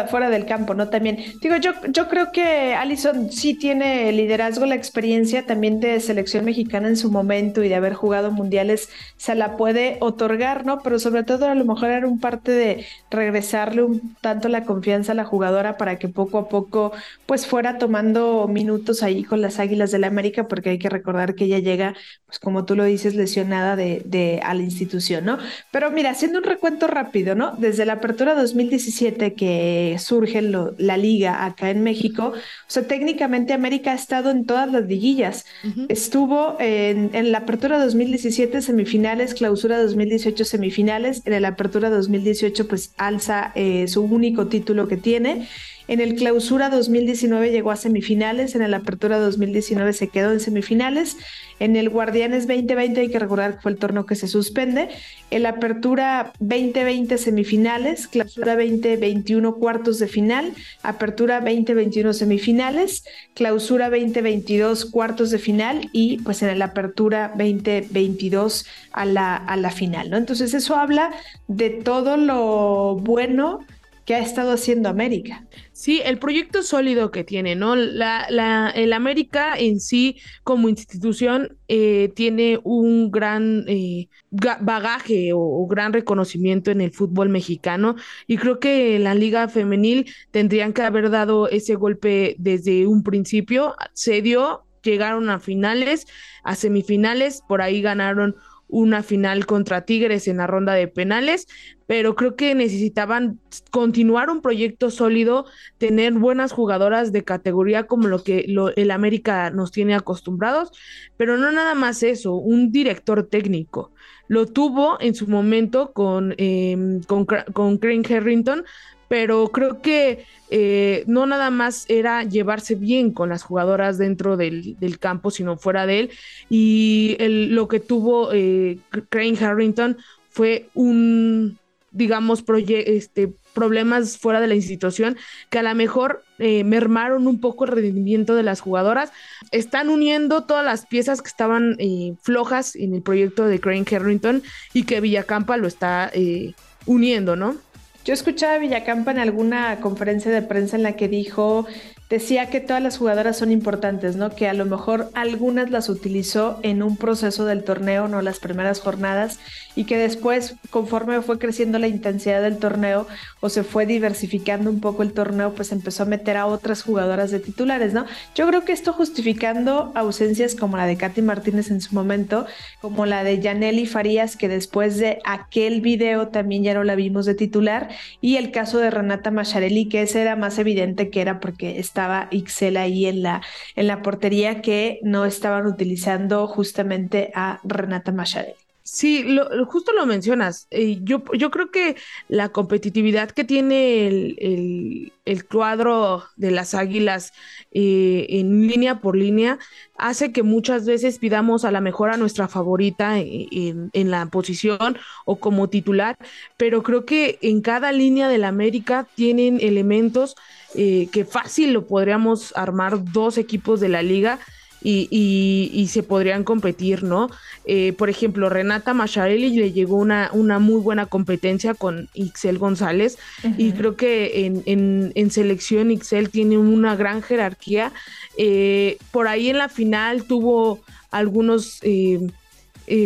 fuera, 0.08 0.30
del 0.30 0.46
campo, 0.46 0.75
¿no? 0.75 0.88
También, 0.88 1.18
digo, 1.40 1.56
yo, 1.56 1.72
yo 1.88 2.08
creo 2.08 2.30
que 2.30 2.75
Allison 2.75 3.30
sí 3.32 3.54
tiene 3.54 4.12
liderazgo, 4.12 4.66
la 4.66 4.75
experiencia 4.75 5.44
también 5.46 5.80
de 5.80 5.99
selección 6.00 6.44
mexicana 6.44 6.88
en 6.88 6.96
su 6.96 7.11
momento 7.11 7.62
y 7.64 7.68
de 7.68 7.75
haber 7.75 7.94
jugado 7.94 8.30
mundiales, 8.30 8.88
se 9.16 9.34
la 9.34 9.56
puede 9.56 9.96
otorgar, 10.00 10.64
¿no? 10.66 10.80
Pero 10.80 10.99
sobre 10.99 11.25
todo 11.25 11.46
a 11.49 11.54
lo 11.54 11.64
mejor 11.64 11.90
era 11.90 12.06
un 12.06 12.20
parte 12.20 12.52
de 12.52 12.87
regresarle 13.11 13.82
un 13.82 14.14
tanto 14.20 14.49
la 14.49 14.64
confianza 14.64 15.12
a 15.12 15.14
la 15.14 15.25
jugadora 15.25 15.76
para 15.76 15.99
que 15.99 16.08
poco 16.08 16.38
a 16.38 16.49
poco 16.49 16.92
pues 17.26 17.46
fuera 17.46 17.78
tomando 17.78 18.46
minutos 18.49 19.02
ahí 19.02 19.25
con 19.25 19.40
las 19.40 19.58
Águilas 19.58 19.90
del 19.90 20.02
la 20.02 20.08
América, 20.08 20.49
porque 20.49 20.70
hay 20.70 20.78
que 20.78 20.88
recordar 20.90 21.34
que 21.34 21.44
ella 21.44 21.58
llega, 21.58 21.94
pues 22.32 22.38
como 22.38 22.64
tú 22.64 22.76
lo 22.76 22.84
dices, 22.84 23.14
lesionada 23.14 23.76
de, 23.76 24.00
de 24.06 24.40
a 24.42 24.54
la 24.54 24.62
institución, 24.62 25.26
¿no? 25.26 25.36
Pero 25.70 25.90
mira, 25.90 26.08
haciendo 26.08 26.38
un 26.38 26.44
recuento 26.44 26.86
rápido, 26.86 27.34
¿no? 27.34 27.54
Desde 27.58 27.84
la 27.84 27.92
apertura 27.92 28.34
2017 28.34 29.34
que 29.34 29.96
surge 29.98 30.40
la 30.40 30.96
liga 30.96 31.44
acá 31.44 31.68
en 31.68 31.82
México, 31.82 32.32
o 32.32 32.70
sea, 32.70 32.84
técnicamente 32.84 33.52
América 33.52 33.92
ha 33.92 33.94
estado 33.96 34.30
en 34.30 34.46
todas 34.46 34.72
las 34.72 34.86
liguillas. 34.86 35.44
Estuvo 35.90 36.56
en, 36.58 37.32
la 37.32 37.38
apertura 37.38 37.78
2017 37.78 38.62
semifinales, 38.62 39.34
clausura 39.34 39.82
2018 39.82 40.46
semifinales, 40.46 41.20
en 41.26 41.42
la 41.42 41.48
apertura 41.48 41.90
2018 41.90 42.66
pues 42.66 42.94
alza 42.96 43.52
eh, 43.54 43.88
su 43.88 44.04
único 44.04 44.46
título 44.46 44.88
que 44.88 44.96
tiene 44.96 45.48
en 45.88 46.00
el 46.00 46.14
clausura 46.14 46.70
2019 46.70 47.50
llegó 47.50 47.70
a 47.70 47.76
semifinales, 47.76 48.54
en 48.54 48.62
el 48.62 48.74
apertura 48.74 49.18
2019 49.18 49.92
se 49.92 50.08
quedó 50.08 50.32
en 50.32 50.40
semifinales, 50.40 51.16
en 51.58 51.76
el 51.76 51.90
Guardianes 51.90 52.46
2020 52.46 53.00
hay 53.00 53.08
que 53.10 53.18
recordar 53.18 53.56
que 53.56 53.60
fue 53.62 53.72
el 53.72 53.78
torneo 53.78 54.06
que 54.06 54.14
se 54.14 54.28
suspende, 54.28 54.88
en 55.30 55.42
la 55.44 55.50
apertura 55.50 56.32
2020 56.40 57.18
semifinales, 57.18 58.08
clausura 58.08 58.56
2021 58.56 59.54
cuartos 59.56 59.98
de 59.98 60.08
final, 60.08 60.52
apertura 60.82 61.40
2021 61.40 62.12
semifinales, 62.12 63.04
clausura 63.34 63.90
2022 63.90 64.86
cuartos 64.86 65.30
de 65.30 65.38
final 65.38 65.88
y 65.92 66.18
pues 66.18 66.42
en 66.42 66.58
la 66.58 66.66
apertura 66.66 67.32
2022 67.36 68.66
a 68.92 69.04
la, 69.04 69.36
a 69.36 69.56
la 69.56 69.70
final, 69.70 70.10
¿no? 70.10 70.16
Entonces 70.16 70.54
eso 70.54 70.76
habla 70.76 71.12
de 71.48 71.70
todo 71.70 72.16
lo 72.16 72.96
bueno 72.96 73.60
que 74.04 74.14
ha 74.14 74.18
estado 74.18 74.52
haciendo 74.52 74.88
América. 74.88 75.47
Sí, 75.73 76.00
el 76.04 76.18
proyecto 76.18 76.62
sólido 76.62 77.11
que 77.11 77.25
tiene, 77.25 77.54
¿no? 77.54 77.76
La, 77.76 78.26
la, 78.30 78.71
el 78.71 78.92
América 78.92 79.54
en 79.56 79.80
sí, 79.80 80.18
como 80.44 80.68
institución, 80.68 81.56
eh, 81.68 82.12
tiene 82.14 82.61
un 82.64 83.11
gran 83.11 83.64
eh, 83.68 84.09
bagaje 84.30 85.30
o, 85.35 85.66
gran 85.66 85.92
reconocimiento 85.92 86.71
en 86.71 86.80
el 86.80 86.92
fútbol 86.92 87.28
mexicano 87.28 87.97
y 88.26 88.37
creo 88.37 88.59
que 88.59 88.99
la 88.99 89.14
liga 89.14 89.49
femenil 89.49 90.11
tendrían 90.30 90.73
que 90.73 90.82
haber 90.82 91.09
dado 91.09 91.49
ese 91.49 91.76
golpe 91.76 92.37
desde 92.38 92.87
un 92.87 93.02
principio. 93.02 93.75
Se 93.94 94.21
dio, 94.21 94.64
llegaron 94.82 95.30
a 95.30 95.38
finales, 95.38 96.06
a 96.44 96.56
semifinales, 96.56 97.42
por 97.49 97.62
ahí 97.62 97.80
ganaron 97.80 98.37
una 98.72 99.02
final 99.02 99.44
contra 99.46 99.84
Tigres 99.84 100.26
en 100.26 100.38
la 100.38 100.46
ronda 100.46 100.72
de 100.72 100.88
penales, 100.88 101.46
pero 101.86 102.16
creo 102.16 102.36
que 102.36 102.54
necesitaban 102.54 103.38
continuar 103.70 104.30
un 104.30 104.40
proyecto 104.40 104.90
sólido, 104.90 105.44
tener 105.76 106.14
buenas 106.14 106.52
jugadoras 106.52 107.12
de 107.12 107.22
categoría 107.22 107.86
como 107.86 108.08
lo 108.08 108.24
que 108.24 108.46
el 108.76 108.90
América 108.90 109.50
nos 109.50 109.72
tiene 109.72 109.94
acostumbrados, 109.94 110.70
pero 111.18 111.36
no 111.36 111.52
nada 111.52 111.74
más 111.74 112.02
eso, 112.02 112.34
un 112.34 112.72
director 112.72 113.28
técnico. 113.28 113.92
Lo 114.26 114.46
tuvo 114.46 114.96
en 115.00 115.14
su 115.14 115.28
momento 115.28 115.92
con, 115.92 116.34
em, 116.38 117.02
con, 117.02 117.26
con 117.26 117.76
Crane 117.76 118.02
Harrington, 118.08 118.64
pero 119.12 119.49
creo 119.49 119.83
que 119.83 120.25
eh, 120.49 121.04
no 121.07 121.26
nada 121.26 121.50
más 121.50 121.85
era 121.90 122.25
llevarse 122.25 122.76
bien 122.76 123.12
con 123.12 123.28
las 123.28 123.42
jugadoras 123.42 123.99
dentro 123.99 124.38
del, 124.38 124.99
campo, 124.99 125.31
sino 125.31 125.59
fuera 125.59 125.85
de 125.85 126.00
él. 126.00 126.11
Y 126.49 127.19
lo 127.21 127.69
que 127.69 127.78
tuvo 127.78 128.33
eh, 128.33 128.78
Crane 129.11 129.37
Harrington 129.38 129.99
fue 130.31 130.71
un, 130.73 131.59
digamos, 131.90 132.42
este, 132.69 133.35
problemas 133.52 134.16
fuera 134.16 134.40
de 134.40 134.47
la 134.47 134.54
institución 134.54 135.19
que 135.50 135.59
a 135.59 135.62
lo 135.62 135.75
mejor 135.75 136.25
eh, 136.38 136.64
mermaron 136.64 137.26
un 137.26 137.38
poco 137.38 137.66
el 137.66 137.73
rendimiento 137.73 138.35
de 138.35 138.45
las 138.45 138.62
jugadoras. 138.62 139.12
Están 139.50 139.90
uniendo 139.90 140.45
todas 140.45 140.64
las 140.64 140.87
piezas 140.87 141.21
que 141.21 141.28
estaban 141.28 141.76
eh, 141.81 142.14
flojas 142.23 142.76
en 142.76 142.95
el 142.95 143.02
proyecto 143.02 143.45
de 143.45 143.61
Crane 143.61 143.85
Harrington 143.95 144.42
y 144.73 144.85
que 144.85 145.02
Villacampa 145.02 145.59
lo 145.59 145.66
está 145.66 146.11
eh, 146.14 146.54
uniendo, 146.87 147.37
¿no? 147.37 147.57
Yo 148.04 148.14
escuchaba 148.14 148.54
a 148.54 148.59
Villacampa 148.59 149.12
en 149.12 149.21
alguna 149.21 149.78
conferencia 149.80 150.30
de 150.32 150.42
prensa 150.42 150.76
en 150.76 150.82
la 150.82 150.97
que 150.97 151.06
dijo 151.09 151.66
decía 152.11 152.50
que 152.50 152.61
todas 152.61 152.82
las 152.82 152.99
jugadoras 152.99 153.38
son 153.38 153.50
importantes, 153.50 154.16
¿no? 154.16 154.30
Que 154.30 154.49
a 154.49 154.52
lo 154.52 154.66
mejor 154.66 155.11
algunas 155.14 155.71
las 155.71 155.88
utilizó 155.88 156.59
en 156.62 156.82
un 156.82 156.97
proceso 156.97 157.47
del 157.47 157.64
torneo, 157.64 158.09
no 158.09 158.21
las 158.21 158.38
primeras 158.38 158.80
jornadas, 158.80 159.38
y 159.74 159.84
que 159.84 159.96
después, 159.96 160.56
conforme 160.70 161.22
fue 161.22 161.38
creciendo 161.38 161.78
la 161.78 161.88
intensidad 161.88 162.42
del 162.42 162.58
torneo 162.58 163.06
o 163.40 163.48
se 163.48 163.62
fue 163.62 163.86
diversificando 163.86 164.70
un 164.70 164.80
poco 164.80 165.02
el 165.02 165.12
torneo, 165.12 165.54
pues 165.54 165.72
empezó 165.72 166.02
a 166.02 166.06
meter 166.06 166.36
a 166.36 166.46
otras 166.46 166.82
jugadoras 166.82 167.30
de 167.30 167.40
titulares, 167.40 167.92
¿no? 167.92 168.06
Yo 168.34 168.46
creo 168.46 168.64
que 168.64 168.72
esto 168.72 168.92
justificando 168.92 169.92
ausencias 169.94 170.54
como 170.54 170.76
la 170.76 170.86
de 170.86 170.96
Katy 170.96 171.22
Martínez 171.22 171.70
en 171.70 171.80
su 171.80 171.94
momento, 171.94 172.46
como 172.80 173.06
la 173.06 173.24
de 173.24 173.40
Yaneli 173.40 173.86
Farías, 173.86 174.36
que 174.36 174.48
después 174.48 174.98
de 174.98 175.18
aquel 175.24 175.80
video 175.80 176.28
también 176.28 176.62
ya 176.62 176.74
no 176.74 176.84
la 176.84 176.94
vimos 176.94 177.26
de 177.26 177.34
titular, 177.34 177.88
y 178.20 178.36
el 178.36 178.50
caso 178.50 178.78
de 178.78 178.90
Renata 178.90 179.30
Macharelli, 179.30 179.88
que 179.88 180.02
ese 180.02 180.22
era 180.22 180.36
más 180.36 180.58
evidente 180.58 181.10
que 181.10 181.20
era 181.20 181.40
porque 181.40 181.78
estaba 181.78 182.28
Ixel 182.30 182.76
ahí 182.76 183.06
en 183.06 183.22
la, 183.22 183.42
en 183.76 183.86
la 183.86 184.02
portería 184.02 184.62
que 184.62 185.00
no 185.02 185.24
estaban 185.24 185.66
utilizando 185.66 186.46
justamente 186.46 187.32
a 187.34 187.60
Renata 187.64 188.12
Macharelli. 188.12 188.62
Sí, 188.92 189.22
lo, 189.22 189.49
justo 189.64 189.92
lo 189.94 190.04
mencionas. 190.04 190.66
Eh, 190.70 190.99
yo, 191.02 191.22
yo 191.32 191.50
creo 191.50 191.70
que 191.70 191.96
la 192.28 192.50
competitividad 192.50 193.30
que 193.30 193.42
tiene 193.42 194.06
el, 194.06 195.12
cuadro 195.50 196.25
de 196.37 196.50
las 196.50 196.75
águilas 196.75 197.32
eh, 197.70 198.26
en 198.28 198.66
línea 198.66 199.00
por 199.00 199.16
línea 199.16 199.58
hace 199.96 200.30
que 200.30 200.42
muchas 200.42 200.84
veces 200.84 201.18
pidamos 201.18 201.64
a 201.64 201.70
la 201.70 201.80
mejor 201.80 202.11
a 202.11 202.18
nuestra 202.18 202.49
favorita 202.49 203.18
en, 203.18 203.88
en, 203.94 204.11
la 204.11 204.26
posición 204.26 204.99
o 205.25 205.37
como 205.37 205.70
titular, 205.70 206.18
pero 206.58 206.82
creo 206.82 207.06
que 207.06 207.38
en 207.40 207.62
cada 207.62 207.92
línea 207.92 208.28
de 208.28 208.37
la 208.37 208.49
América 208.49 209.06
tienen 209.14 209.58
elementos 209.62 210.37
eh, 210.75 211.08
que 211.11 211.25
fácil 211.25 211.72
lo 211.72 211.87
podríamos 211.87 212.52
armar 212.56 213.02
dos 213.12 213.38
equipos 213.38 213.80
de 213.80 213.88
la 213.88 214.02
liga. 214.02 214.38
Y, 214.84 215.88
se 215.88 216.02
podrían 216.02 216.44
competir, 216.44 217.02
¿no? 217.02 217.28
Eh, 217.64 217.92
por 217.92 218.08
ejemplo, 218.08 218.48
Renata 218.48 218.94
Macharelli 218.94 219.50
le 219.56 219.72
llegó 219.72 219.96
una, 219.96 220.30
una 220.32 220.58
muy 220.58 220.80
buena 220.80 221.06
competencia 221.06 221.74
con 221.74 222.08
Ixel 222.14 222.58
González 222.58 223.18
y 223.58 223.72
creo 223.72 223.96
que 223.96 224.46
en, 224.46 225.12
en, 225.14 225.30
selección 225.30 225.90
Ixel 225.90 226.30
tiene 226.30 226.58
una 226.58 226.96
gran 226.96 227.22
jerarquía. 227.22 227.92
Eh, 228.38 228.98
por 229.10 229.28
ahí 229.28 229.50
en 229.50 229.58
la 229.58 229.68
final 229.68 230.24
tuvo 230.24 230.80
algunos 231.10 231.78
eh, 231.82 232.20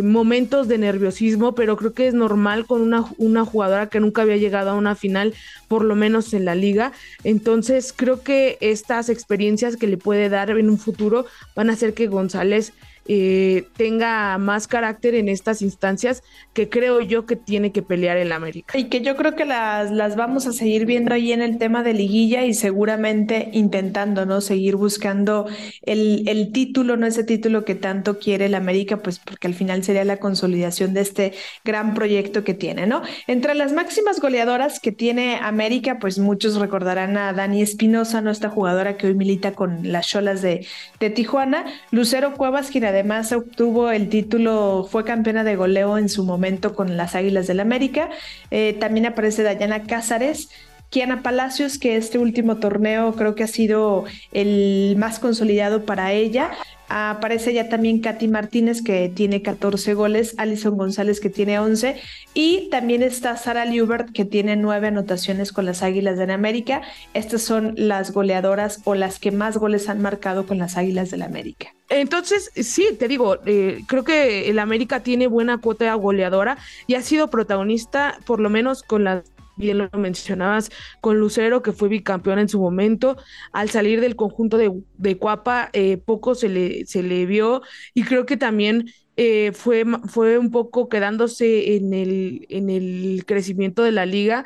momentos 0.02 0.69
de 0.69 0.78
nerviosismo, 0.78 1.55
pero 1.55 1.76
creo 1.76 1.93
que 1.93 2.09
es 2.09 2.14
normal 2.14 2.66
con 2.66 2.81
una, 2.81 3.05
una 3.19 3.45
jugadora 3.45 3.88
que 3.88 4.00
nunca 4.00 4.23
había 4.23 4.37
llegado 4.37 4.71
a 4.71 4.75
una 4.75 4.95
final, 4.95 5.35
por 5.69 5.85
lo 5.85 5.95
menos 5.95 6.35
en 6.35 6.45
la 6.45 6.55
liga. 6.55 6.93
Entonces 7.25 7.93
creo 7.95 8.23
que 8.23 8.59
estas 8.61 9.09
experiencias 9.09 9.76
que 9.76 9.87
le 9.87 9.97
puede 9.97 10.28
dar 10.28 10.50
en 10.50 10.71
un 10.71 10.78
futuro 10.78 11.26
van 11.55 11.71
a 11.71 11.75
hacer 11.75 11.95
que 11.95 12.09
González 12.09 12.73
eh, 13.09 13.69
tenga 13.77 14.39
más 14.39 14.67
carácter 14.67 15.15
en 15.15 15.29
estas 15.29 15.63
instancias 15.63 16.23
que 16.53 16.69
creo 16.69 17.01
yo 17.01 17.27
que 17.27 17.37
tiene 17.37 17.73
que 17.73 17.83
pelear 17.83 18.17
el 18.17 18.33
América. 18.33 18.77
Y 18.77 18.85
que 18.85 19.01
yo 19.01 19.17
creo 19.17 19.35
que 19.35 19.45
las, 19.45 19.91
las 19.91 20.17
vamos 20.17 20.47
a 20.47 20.53
seguir 20.53 20.87
viendo 20.87 21.15
ahí 21.15 21.33
en 21.33 21.43
el 21.43 21.59
tema 21.59 21.83
de 21.83 21.93
liguilla 21.93 22.45
y 22.45 22.55
seguramente 22.55 23.51
intentando, 23.53 24.27
¿no? 24.27 24.41
Seguir 24.41 24.77
buscando 24.77 25.47
el, 25.83 26.27
el 26.29 26.53
título, 26.53 26.97
no 26.97 27.07
ese 27.07 27.25
título 27.25 27.65
que 27.65 27.75
tanto 27.75 28.19
quiere 28.19 28.47
el 28.47 28.55
América, 28.55 28.99
pues 28.99 29.19
porque 29.19 29.47
al 29.47 29.55
final 29.55 29.85
sería 29.85 30.05
la 30.05 30.16
consolidación 30.19 30.95
de 30.95 31.01
este 31.01 31.33
gran 31.64 31.95
proyecto 31.95 32.45
que 32.45 32.55
tiene, 32.55 32.87
¿no? 32.87 33.03
Entre 33.27 33.55
las 33.55 33.73
máximas 33.73 34.21
goleadoras 34.21 34.81
que 34.81 34.92
tiene 34.92 35.37
América, 35.37 35.99
pues 35.99 36.19
muchos 36.19 36.57
recordarán 36.57 37.16
a 37.16 37.33
Dani 37.33 37.62
Espinosa, 37.62 38.21
¿no? 38.21 38.31
Esta 38.31 38.49
jugadora 38.49 38.97
que 38.97 39.07
hoy 39.07 39.14
milita 39.14 39.53
con 39.53 39.92
las 39.92 40.09
Cholas 40.09 40.42
de, 40.42 40.66
de 41.01 41.11
Tijuana, 41.11 41.64
Lucero 41.90 42.35
Cuevas, 42.35 42.71
quien 42.71 42.85
además 42.96 43.30
obtuvo 43.32 43.90
el 43.90 44.09
título, 44.09 44.88
fue 44.90 45.04
campeona 45.04 45.44
de 45.44 45.54
goleo 45.54 45.98
en 45.98 46.09
su 46.09 46.24
momento 46.24 46.74
con 46.74 46.96
las 46.96 47.14
Águilas 47.14 47.46
del 47.46 47.61
América. 47.61 48.09
Eh, 48.50 48.76
también 48.80 49.06
aparece 49.06 49.42
Dayana 49.42 49.82
Cázares, 49.85 50.48
Kiana 50.90 51.22
Palacios, 51.22 51.79
que 51.79 51.96
este 51.96 52.18
último 52.18 52.57
torneo 52.57 53.12
creo 53.14 53.35
que 53.35 53.44
ha 53.44 53.49
sido 53.49 54.05
el 54.33 54.94
más 54.99 55.18
consolidado 55.18 55.85
para 55.85 56.12
ella. 56.12 56.53
Aparece 56.88 57.53
ya 57.53 57.68
también 57.68 58.01
Katy 58.01 58.29
Martínez, 58.29 58.81
que 58.83 59.09
tiene 59.09 59.42
14 59.42 59.94
goles, 59.94 60.35
Alison 60.38 60.77
González, 60.77 61.18
que 61.18 61.31
tiene 61.31 61.59
11, 61.59 61.96
y 62.33 62.68
también 62.70 63.03
está 63.03 63.37
Sara 63.37 63.64
Liubert, 63.64 64.12
que 64.12 64.25
tiene 64.25 64.55
9 64.55 64.87
anotaciones 64.87 65.53
con 65.53 65.66
las 65.66 65.83
Águilas 65.83 66.16
de 66.16 66.33
América. 66.33 66.83
Estas 67.12 67.42
son 67.42 67.75
las 67.77 68.12
goleadoras 68.12 68.83
o 68.85 68.94
las 68.94 69.18
que 69.18 69.33
más 69.33 69.59
goles 69.59 69.88
han 69.88 70.01
marcado 70.01 70.46
con 70.46 70.59
las 70.59 70.77
Águilas 70.77 71.11
del 71.11 71.22
América. 71.22 71.75
Entonces, 71.88 72.51
sí, 72.55 72.88
te 72.99 73.09
digo, 73.09 73.38
eh, 73.46 73.81
creo 73.88 74.05
que 74.05 74.49
el 74.49 74.61
América 74.61 75.01
tiene 75.01 75.27
buena 75.27 75.59
cuota 75.59 75.92
goleadora 75.94 76.59
y 76.87 76.94
ha 76.94 77.03
sido 77.03 77.31
protagonista, 77.31 78.18
por 78.27 78.38
lo 78.38 78.49
menos 78.49 78.83
con 78.83 79.05
las 79.05 79.25
bien 79.57 79.79
lo 79.79 79.90
mencionabas, 79.99 80.71
con 81.01 81.19
Lucero, 81.19 81.62
que 81.62 81.73
fue 81.73 81.88
bicampeón 81.88 82.38
en 82.38 82.49
su 82.49 82.61
momento. 82.61 83.16
Al 83.53 83.71
salir 83.71 84.01
del 84.01 84.16
conjunto 84.16 84.59
de, 84.59 84.73
de 84.99 85.19
Cuapa, 85.19 85.71
eh, 85.73 85.97
poco 85.99 86.35
se 86.35 86.49
le, 86.49 86.87
se 86.87 87.03
le 87.03 87.27
vio 87.27 87.62
y 87.95 88.05
creo 88.05 88.27
que 88.27 88.37
también 88.37 88.87
eh, 89.16 89.53
fue, 89.53 89.85
fue 90.09 90.38
un 90.38 90.51
poco 90.51 90.88
quedándose 90.88 91.77
en 91.77 91.95
el, 91.95 92.47
en 92.51 92.71
el 92.71 93.25
crecimiento 93.27 93.83
de 93.83 93.92
la 93.92 94.07
liga. 94.07 94.45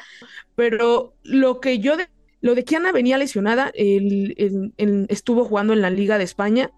Pero 0.55 1.15
lo 1.23 1.61
que 1.61 1.79
yo, 1.79 1.95
lo 2.41 2.55
de 2.55 2.65
Kiana 2.65 2.93
venía 2.93 3.19
lesionada, 3.19 3.71
el, 3.75 4.35
estuvo 5.09 5.45
jugando 5.45 5.73
en 5.73 5.83
la 5.83 5.91
Liga 5.91 6.19
de 6.19 6.25
España. 6.25 6.71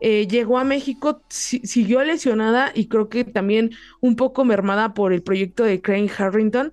Eh, 0.00 0.26
llegó 0.28 0.58
a 0.58 0.64
México, 0.64 1.22
siguió 1.28 2.02
lesionada 2.04 2.70
y 2.74 2.88
creo 2.88 3.08
que 3.08 3.24
también 3.24 3.70
un 4.00 4.16
poco 4.16 4.44
mermada 4.44 4.94
por 4.94 5.12
el 5.12 5.22
proyecto 5.22 5.64
de 5.64 5.80
Crane 5.80 6.10
Harrington, 6.16 6.72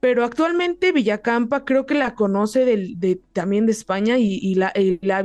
pero 0.00 0.24
actualmente 0.24 0.92
Villacampa 0.92 1.64
creo 1.64 1.86
que 1.86 1.94
la 1.94 2.14
conoce 2.14 2.64
de, 2.64 3.20
también 3.32 3.66
de 3.66 3.72
España 3.72 4.16
y, 4.18 4.54
la, 4.54 4.72
ha 4.74 5.22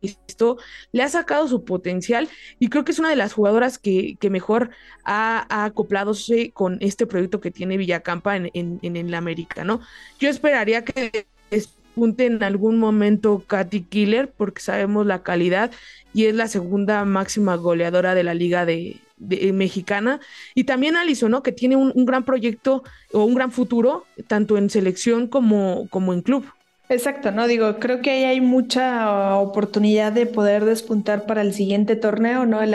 visto, 0.00 0.56
le 0.92 1.02
ha 1.02 1.08
sacado 1.08 1.46
su 1.46 1.64
potencial 1.64 2.28
y 2.58 2.68
creo 2.68 2.84
que 2.84 2.92
es 2.92 2.98
una 2.98 3.10
de 3.10 3.16
las 3.16 3.34
jugadoras 3.34 3.78
que, 3.78 4.16
mejor 4.30 4.70
ha, 5.04 5.46
ha, 5.50 5.66
acopladose 5.66 6.50
con 6.52 6.78
este 6.80 7.06
proyecto 7.06 7.40
que 7.40 7.50
tiene 7.50 7.76
Villacampa 7.76 8.36
en, 8.36 8.50
en, 8.54 8.78
en 8.82 8.96
el 8.96 9.14
América, 9.14 9.64
¿no? 9.64 9.80
Yo 10.18 10.30
esperaría 10.30 10.82
que 10.82 11.26
despunte 11.50 12.24
en 12.26 12.42
algún 12.42 12.78
momento 12.78 13.44
Katy 13.46 13.82
Killer 13.82 14.32
porque 14.32 14.62
sabemos 14.62 15.06
la 15.06 15.22
calidad 15.22 15.70
y 16.14 16.24
es 16.24 16.34
la 16.34 16.48
segunda 16.48 17.04
máxima 17.04 17.56
goleadora 17.56 18.14
de 18.14 18.24
la 18.24 18.34
liga 18.34 18.64
de, 18.64 18.98
de, 19.26 19.52
mexicana. 19.52 20.20
Y 20.54 20.64
también 20.64 20.96
Alison, 20.96 21.30
¿no? 21.30 21.42
Que 21.42 21.52
tiene 21.52 21.76
un, 21.76 21.92
un, 21.94 22.04
gran 22.04 22.24
proyecto 22.24 22.82
o 23.12 23.24
un 23.24 23.34
gran 23.34 23.52
futuro, 23.52 24.04
tanto 24.26 24.56
en 24.56 24.70
selección 24.70 25.26
como, 25.26 25.88
como 25.90 26.12
en 26.12 26.22
club. 26.22 26.44
Exacto, 26.90 27.30
¿no? 27.30 27.46
Digo, 27.46 27.78
creo 27.78 28.02
que 28.02 28.10
ahí 28.10 28.24
hay 28.24 28.40
mucha 28.42 29.36
oportunidad 29.36 30.12
de 30.12 30.26
poder 30.26 30.66
despuntar 30.66 31.24
para 31.24 31.40
el 31.40 31.54
siguiente 31.54 31.96
torneo, 31.96 32.44
¿no? 32.44 32.60
El, 32.60 32.74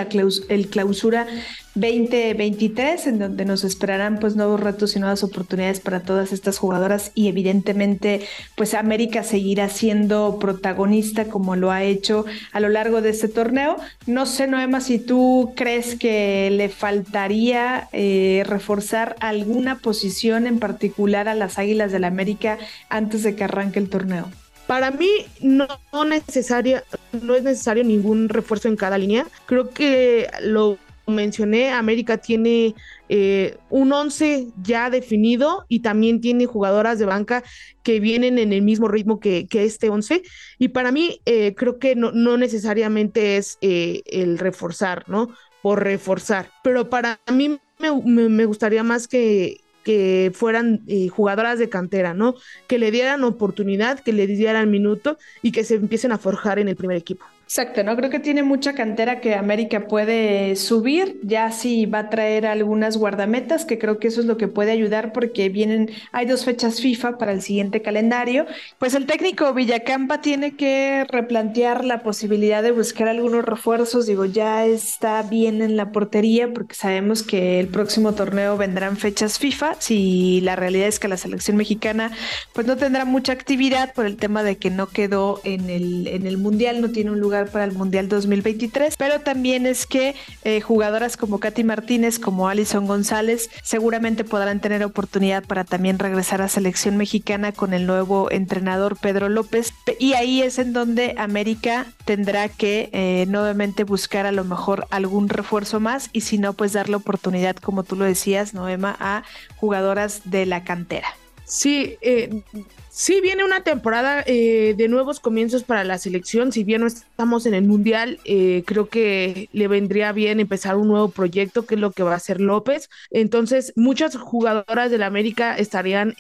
el 0.50 0.68
clausura 0.70 1.28
2023, 1.76 3.08
en 3.08 3.20
donde 3.20 3.46
nos 3.46 3.64
esperarán 3.64 4.20
pues 4.20 4.36
nuevos 4.36 4.60
retos 4.60 4.96
y 4.96 5.00
nuevas 5.00 5.24
oportunidades 5.24 5.80
para 5.80 6.00
todas 6.00 6.34
estas 6.34 6.58
jugadoras 6.58 7.12
y 7.14 7.28
evidentemente 7.28 8.22
pues 8.56 8.74
América 8.74 9.24
seguirá 9.24 9.70
siendo 9.70 10.40
protagonista 10.40 11.26
como 11.26 11.56
lo 11.56 11.72
ha 11.72 11.84
hecho 11.84 12.26
a 12.52 12.60
lo 12.60 12.70
largo 12.70 13.02
de 13.02 13.12
este 13.12 13.28
torneo. 13.28 13.78
No 14.08 14.26
sé, 14.26 14.48
Noema, 14.48 14.82
si 14.82 14.98
tú 14.98 15.54
crees 15.56 15.96
que 15.96 16.50
le 16.52 16.70
faltaría 16.70 17.88
eh, 17.92 18.44
reforzar 18.48 19.16
alguna 19.20 19.78
posición 19.78 20.48
en 20.48 20.60
particular 20.60 21.28
a 21.28 21.36
las 21.36 21.60
Águilas 21.60 21.92
del 21.92 22.00
la 22.00 22.08
América 22.08 22.58
antes 22.90 23.24
de 23.24 23.36
que 23.36 23.44
arranque 23.44 23.80
el 23.80 23.90
torneo. 23.90 24.30
Para 24.68 24.92
mí 24.92 25.10
no, 25.42 25.68
necesaria, 26.08 26.84
no 27.24 27.36
es 27.36 27.44
necesario 27.44 27.84
ningún 27.84 28.30
refuerzo 28.30 28.68
en 28.68 28.76
cada 28.76 28.98
línea. 28.98 29.26
Creo 29.48 29.72
que 29.72 30.28
lo 30.42 30.78
mencioné, 31.10 31.72
América 31.72 32.18
tiene 32.18 32.76
eh, 33.10 33.58
un 33.70 33.92
11 33.92 34.48
ya 34.62 34.90
definido 34.90 35.66
y 35.68 35.80
también 35.80 36.22
tiene 36.22 36.46
jugadoras 36.46 37.00
de 37.00 37.06
banca 37.06 37.44
que 37.84 38.00
vienen 38.00 38.38
en 38.38 38.54
el 38.54 38.62
mismo 38.62 38.88
ritmo 38.88 39.20
que, 39.20 39.48
este 39.52 39.90
11. 39.90 40.22
Y 40.58 40.70
para 40.70 40.92
mí 40.92 41.22
eh, 41.26 41.56
creo 41.56 41.80
que 41.80 41.96
no, 41.96 42.12
necesariamente 42.38 43.38
es 43.38 43.58
eh, 43.62 44.02
el 44.06 44.38
reforzar, 44.38 45.06
¿no? 45.08 45.30
Por 45.62 45.84
reforzar. 45.84 46.50
Pero 46.64 46.90
para 46.90 47.20
mí 47.34 47.60
me, 47.80 48.46
gustaría 48.46 48.84
más 48.84 49.08
que, 49.08 49.58
que 49.84 50.32
fueran 50.34 50.82
eh, 50.88 51.08
jugadoras 51.08 51.60
de 51.60 51.70
cantera, 51.70 52.14
¿no? 52.14 52.36
Que 52.68 52.78
le 52.78 52.92
dieran 52.92 53.24
oportunidad, 53.24 54.00
que 54.00 54.14
le 54.14 54.28
dieran 54.28 54.70
minuto 54.70 55.18
y 55.42 55.52
que 55.52 55.64
se 55.64 55.76
empiecen 55.76 56.12
a 56.12 56.18
forjar 56.18 56.60
en 56.60 56.68
el 56.68 56.76
primer 56.76 56.98
equipo. 56.98 57.26
Exacto, 57.50 57.84
¿no? 57.84 57.96
Creo 57.96 58.12
que 58.12 58.20
tiene 58.20 58.44
mucha 58.44 58.74
cantera 58.74 59.22
que 59.22 59.34
América 59.34 59.88
puede 59.88 60.56
subir, 60.56 61.20
ya 61.24 61.52
sí 61.52 61.88
va 61.88 61.98
a 61.98 62.10
traer 62.12 62.46
algunas 62.46 62.96
guardametas, 62.96 63.66
que 63.66 63.80
creo 63.80 63.98
que 63.98 64.10
eso 64.10 64.20
es 64.22 64.28
lo 64.28 64.38
que 64.38 64.48
puede 64.48 64.70
ayudar 64.70 65.14
porque 65.14 65.50
vienen, 65.50 65.90
hay 66.12 66.28
dos 66.28 66.46
fechas 66.46 66.80
FIFA 66.80 67.18
para 67.18 67.32
el 67.32 67.42
siguiente 67.42 67.82
calendario. 67.82 68.46
Pues 68.78 68.94
el 68.94 69.08
técnico 69.08 69.52
Villacampa 69.52 70.22
tiene 70.22 70.56
que 70.56 71.08
replantear 71.10 71.84
la 71.86 72.04
posibilidad 72.04 72.62
de 72.62 72.70
buscar 72.70 73.08
algunos 73.08 73.44
refuerzos, 73.44 74.06
digo, 74.06 74.26
ya 74.26 74.68
está 74.68 75.24
bien 75.24 75.64
en 75.64 75.76
la 75.76 75.92
portería 75.92 76.54
porque 76.54 76.76
sabemos 76.76 77.24
que 77.24 77.60
el 77.60 77.68
próximo 77.70 78.14
torneo 78.14 78.58
vendrán 78.58 78.96
fechas 78.96 79.40
FIFA, 79.40 79.74
si 79.80 80.40
la 80.42 80.56
realidad 80.56 80.88
es 80.88 81.00
que 81.00 81.08
la 81.08 81.18
selección 81.18 81.58
mexicana 81.58 82.12
pues 82.54 82.68
no 82.68 82.78
tendrá 82.78 83.06
mucha 83.06 83.34
actividad 83.34 83.92
por 83.96 84.06
el 84.06 84.18
tema 84.18 84.44
de 84.44 84.58
que 84.58 84.70
no 84.70 84.90
quedó 84.90 85.42
en 85.44 85.72
el, 85.72 86.06
en 86.06 86.28
el 86.28 86.38
Mundial, 86.38 86.80
no 86.82 86.92
tiene 86.92 87.10
un 87.10 87.20
lugar 87.20 87.39
para 87.48 87.66
el 87.66 87.74
Mundial 87.74 88.10
2023, 88.10 88.96
pero 88.98 89.22
también 89.22 89.66
es 89.66 89.86
que 89.86 90.16
eh, 90.44 90.62
jugadoras 90.62 91.18
como 91.18 91.40
Katy 91.40 91.64
Martínez, 91.64 92.20
como 92.20 92.50
Alison 92.50 92.88
González, 92.88 93.50
seguramente 93.64 94.24
podrán 94.24 94.60
tener 94.60 94.84
oportunidad 94.84 95.44
para 95.44 95.64
también 95.64 96.00
regresar 96.00 96.42
a 96.42 96.48
selección 96.48 96.98
mexicana 96.98 97.52
con 97.52 97.74
el 97.74 97.86
nuevo 97.86 98.32
entrenador 98.32 98.98
Pedro 98.98 99.30
López. 99.30 99.74
Y 100.00 100.14
ahí 100.14 100.42
es 100.42 100.60
en 100.60 100.74
donde 100.74 101.16
América 101.18 101.86
tendrá 102.06 102.50
que 102.50 102.90
eh, 102.94 103.26
nuevamente 103.28 103.84
buscar 103.84 104.26
a 104.26 104.32
lo 104.32 104.44
mejor 104.44 104.88
algún 104.90 105.30
refuerzo 105.30 105.80
más 105.80 106.10
y 106.14 106.22
si 106.22 106.38
no, 106.38 106.54
pues 106.54 106.74
darle 106.74 106.96
oportunidad, 106.96 107.56
como 107.56 107.84
tú 107.84 107.96
lo 107.96 108.06
decías, 108.06 108.54
Noema, 108.54 108.96
a 109.00 109.24
jugadoras 109.58 110.22
de 110.26 110.46
la 110.46 110.64
cantera. 110.64 111.08
Sí, 111.46 111.98
eh, 112.02 112.44
sí 112.90 113.22
viene 113.22 113.44
una 113.44 113.64
temporada 113.64 114.24
eh, 114.26 114.74
de 114.78 114.88
nuevos 114.88 115.20
comienzos 115.20 115.64
para 115.64 115.84
la 115.84 115.98
selección. 115.98 116.52
Si 116.52 116.64
bien 116.64 116.82
no 116.82 116.88
estamos 116.88 117.46
en 117.46 117.54
el 117.54 117.64
mundial, 117.66 118.20
eh, 118.26 118.64
creo 118.66 118.90
que 118.90 119.50
le 119.54 119.68
vendría 119.68 120.12
bien 120.12 120.40
empezar 120.40 120.76
un 120.76 120.88
nuevo 120.88 121.10
proyecto, 121.10 121.66
que 121.66 121.76
es 121.76 121.82
lo 121.82 121.92
que 121.92 122.04
va 122.04 122.14
a 122.14 122.18
hacer 122.18 122.42
López. 122.42 122.90
Entonces, 123.12 123.74
muchas 123.76 124.16
jugadoras 124.18 124.92
de 124.92 124.98
la 124.98 125.06
América 125.06 125.56
estarían 125.58 126.16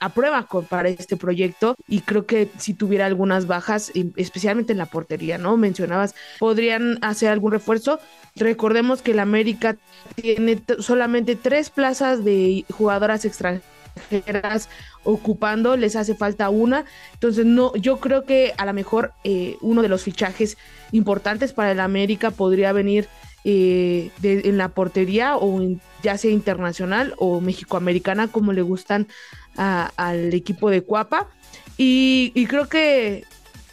a 0.00 0.08
prueba 0.10 0.48
para 0.68 0.88
este 0.88 1.16
proyecto 1.16 1.76
y 1.88 2.00
creo 2.00 2.26
que 2.26 2.48
si 2.58 2.74
tuviera 2.74 3.06
algunas 3.06 3.46
bajas, 3.46 3.92
especialmente 4.16 4.72
en 4.72 4.78
la 4.78 4.86
portería, 4.86 5.38
¿no? 5.38 5.56
Mencionabas, 5.56 6.14
podrían 6.38 6.98
hacer 7.02 7.28
algún 7.30 7.52
refuerzo. 7.52 8.00
Recordemos 8.36 9.02
que 9.02 9.14
la 9.14 9.22
América 9.22 9.76
tiene 10.14 10.62
solamente 10.78 11.36
tres 11.36 11.70
plazas 11.70 12.24
de 12.24 12.64
jugadoras 12.70 13.24
extranjeras 13.24 14.68
ocupando, 15.04 15.76
les 15.76 15.96
hace 15.96 16.14
falta 16.14 16.48
una. 16.50 16.84
Entonces, 17.12 17.46
no, 17.46 17.74
yo 17.76 17.98
creo 18.00 18.24
que 18.24 18.52
a 18.56 18.66
lo 18.66 18.72
mejor 18.72 19.12
eh, 19.22 19.56
uno 19.60 19.82
de 19.82 19.88
los 19.88 20.02
fichajes 20.02 20.56
importantes 20.92 21.52
para 21.52 21.72
el 21.72 21.80
América 21.80 22.30
podría 22.30 22.72
venir 22.72 23.08
eh, 23.44 24.10
en 24.22 24.56
la 24.56 24.70
portería 24.70 25.36
o 25.36 25.60
ya 26.02 26.16
sea 26.18 26.30
internacional 26.30 27.14
o 27.18 27.40
mexicoamericana, 27.40 28.28
como 28.28 28.52
le 28.52 28.62
gustan 28.62 29.06
al 29.56 30.34
equipo 30.34 30.70
de 30.70 30.82
Cuapa. 30.82 31.28
Y 31.76 32.46
creo 32.46 32.68
que 32.68 33.24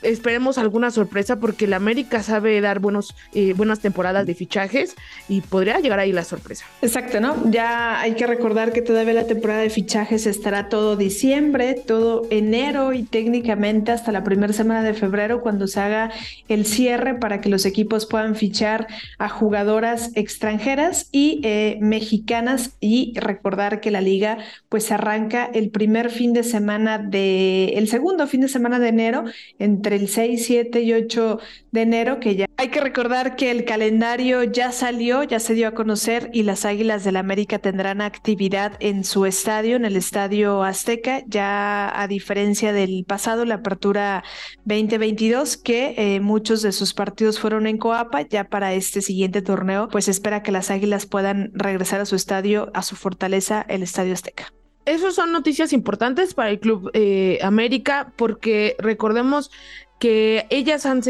esperemos 0.02 0.58
alguna 0.58 0.92
sorpresa 0.92 1.40
porque 1.40 1.66
el 1.66 1.74
América 1.74 2.24
sabe 2.24 2.60
dar 2.62 2.80
buenos, 2.80 3.16
eh, 3.34 3.54
buenas 3.54 3.80
temporadas 3.80 4.26
de 4.26 4.36
fichajes 4.36 4.96
y 5.28 5.42
podría 5.42 5.80
llegar 5.80 6.00
ahí 6.00 6.12
la 6.12 6.24
sorpresa. 6.24 6.66
Exacto, 6.82 7.20
¿no? 7.20 7.50
Ya 7.52 8.00
hay 8.00 8.14
que 8.14 8.28
recordar 8.28 8.74
que 8.74 8.82
todavía 8.82 9.14
la 9.14 9.28
temporada 9.28 9.62
de 9.62 9.70
fichajes 9.70 10.26
estará 10.26 10.70
todo 10.70 10.96
diciembre, 10.96 11.74
todo 11.74 12.28
enero 12.30 12.94
y 12.94 13.04
técnicamente 13.04 13.92
hasta 13.92 14.12
la 14.12 14.24
primera 14.24 14.54
semana 14.54 14.84
de 14.84 14.94
febrero 14.94 15.42
cuando 15.42 15.68
se 15.68 15.80
haga 15.80 16.12
el 16.48 16.66
cierre 16.66 17.16
para 17.16 17.42
que 17.42 17.50
los 17.50 17.66
equipos 17.66 18.06
puedan 18.06 18.36
fichar 18.36 18.88
a 19.18 19.30
jugadoras 19.30 20.12
extranjeras 20.16 21.08
y 21.12 21.42
eh, 21.44 21.78
mexicanas 21.82 22.76
y 22.80 23.14
recordar 23.16 23.82
que 23.82 23.92
la 23.92 24.02
liga 24.02 24.38
pues 24.70 24.92
arranca 24.92 25.50
el 25.54 25.70
primer 25.70 26.10
fin 26.10 26.34
de 26.34 26.44
semana 26.44 26.98
de, 26.98 27.74
el 27.76 27.88
segundo 27.88 28.28
fin 28.28 28.42
de 28.42 28.48
semana 28.48 28.80
de 28.80 28.88
enero 28.90 29.26
entre 29.60 29.91
el 29.94 30.08
6, 30.08 30.46
7 30.46 30.82
y 30.82 30.94
8 30.94 31.40
de 31.72 31.82
enero, 31.82 32.20
que 32.20 32.36
ya 32.36 32.46
hay 32.58 32.70
que 32.70 32.82
recordar 32.82 33.36
que 33.36 33.52
el 33.52 33.66
calendario 33.66 34.44
ya 34.44 34.72
salió, 34.72 35.24
ya 35.24 35.40
se 35.40 35.54
dio 35.54 35.68
a 35.68 35.74
conocer 35.74 36.30
y 36.34 36.44
las 36.44 36.66
Águilas 36.66 37.04
del 37.04 37.12
la 37.12 37.20
América 37.20 37.60
tendrán 37.60 38.02
actividad 38.02 38.74
en 38.80 39.04
su 39.04 39.26
estadio, 39.26 39.76
en 39.76 39.86
el 39.86 39.98
Estadio 39.98 40.64
Azteca, 40.64 41.24
ya 41.28 41.92
a 42.02 42.08
diferencia 42.08 42.74
del 42.74 43.04
pasado, 43.06 43.46
la 43.46 43.56
apertura 43.56 44.24
2022, 44.66 45.58
que 45.58 45.94
eh, 45.98 46.20
muchos 46.20 46.62
de 46.62 46.72
sus 46.72 46.94
partidos 46.94 47.40
fueron 47.40 47.68
en 47.68 47.78
Coapa, 47.78 48.22
ya 48.22 48.46
para 48.46 48.74
este 48.74 49.02
siguiente 49.02 49.42
torneo, 49.42 49.90
pues 49.90 50.08
espera 50.08 50.44
que 50.44 50.52
las 50.52 50.72
Águilas 50.72 51.06
puedan 51.06 51.52
regresar 51.54 52.02
a 52.02 52.06
su 52.06 52.16
estadio, 52.16 52.72
a 52.74 52.82
su 52.82 52.96
fortaleza, 52.96 53.66
el 53.68 53.84
Estadio 53.84 54.14
Azteca. 54.14 54.54
Esas 54.86 55.16
son 55.16 55.32
noticias 55.32 55.74
importantes 55.74 56.34
para 56.34 56.50
el 56.50 56.60
Club 56.60 56.90
eh, 56.94 57.40
América 57.44 58.12
porque 58.16 58.76
recordemos 58.80 59.52
que 60.00 60.48
ellas 60.50 60.88
han, 60.88 61.02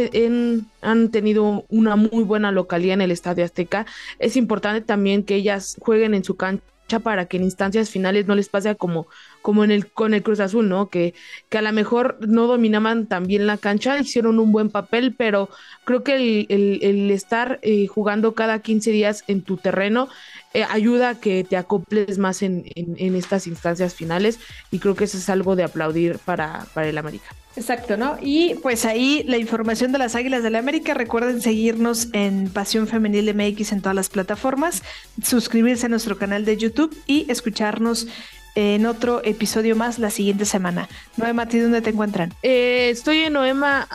han, 0.82 1.12
tenido 1.12 1.64
una 1.70 1.96
muy 1.96 2.26
buena 2.26 2.52
localidad 2.52 2.96
en 2.96 3.02
el 3.02 3.12
Estadio 3.12 3.46
Azteca. 3.46 3.86
Es 4.20 4.36
importante 4.36 4.82
también 4.82 5.24
que 5.24 5.36
ellas 5.36 5.78
jueguen 5.80 6.14
en 6.14 6.26
su 6.26 6.36
cancha 6.36 7.00
para 7.00 7.26
que 7.26 7.38
en 7.38 7.44
instancias 7.44 7.90
finales 7.90 8.28
no 8.28 8.36
les 8.36 8.50
pase 8.50 8.76
como, 8.76 9.08
como 9.42 9.64
en 9.64 9.72
el, 9.72 9.88
con 9.88 10.14
el 10.14 10.24
Cruz 10.24 10.40
Azul, 10.40 10.70
¿no? 10.70 10.90
Que, 10.90 11.14
que 11.50 11.58
a 11.58 11.62
lo 11.62 11.72
mejor 11.72 12.18
no 12.28 12.48
dominaban 12.48 13.08
tan 13.08 13.26
bien 13.26 13.48
la 13.48 13.58
cancha, 13.58 13.98
hicieron 14.00 14.40
un 14.40 14.52
buen 14.52 14.70
papel, 14.70 15.14
pero 15.18 15.50
creo 15.84 16.04
que 16.04 16.46
el, 16.50 17.12
estar 17.12 17.60
eh, 17.62 17.88
jugando 17.88 18.34
cada 18.34 18.60
15 18.60 18.92
días 18.92 19.24
en 19.28 19.42
tu 19.42 19.58
terreno 19.58 20.10
eh, 20.54 20.66
ayuda 20.70 21.10
a 21.10 21.20
que 21.20 21.44
te 21.44 21.58
acoples 21.58 22.18
más 22.18 22.42
en, 22.42 22.64
en, 22.76 23.16
estas 23.16 23.48
instancias 23.48 23.94
finales 23.94 24.40
y 24.70 24.80
creo 24.80 24.96
que 24.96 25.06
eso 25.06 25.18
es 25.18 25.30
algo 25.30 25.56
de 25.56 25.64
aplaudir 25.64 26.20
para, 26.20 26.66
para 26.74 26.88
el 26.88 26.98
América. 26.98 27.28
Exacto, 27.56 27.98
¿no? 27.98 28.18
Y 28.22 28.56
pues 28.56 28.86
ahí 28.86 29.24
la 29.28 29.38
información 29.38 29.92
de 29.92 29.98
las 29.98 30.16
Águilas 30.16 30.42
del 30.44 30.54
la 30.54 30.60
América. 30.60 30.94
Recuerden 30.94 31.42
seguirnos 31.42 32.08
en 32.14 32.50
Pasión 32.50 32.88
Femenil 32.88 33.34
MX 33.34 33.74
en 33.74 33.82
todas 33.82 33.96
las 33.96 34.10
plataformas, 34.10 34.84
suscribirse 35.22 35.88
a 35.88 35.90
nuestro 35.90 36.18
canal 36.18 36.46
de 36.46 36.58
YouTube 36.58 36.96
y 37.08 37.30
escucharnos 37.30 38.08
en 38.56 38.86
otro 38.86 39.22
episodio 39.24 39.76
más 39.76 40.00
la 40.00 40.10
siguiente 40.10 40.46
semana. 40.46 40.90
Noema, 41.18 41.48
¿tú 41.48 41.60
dónde 41.60 41.82
te 41.82 41.92
encuentran? 41.92 42.34
Eh, 42.44 42.90
estoy 42.92 43.20
en 43.20 43.34
Noema, 43.34 43.88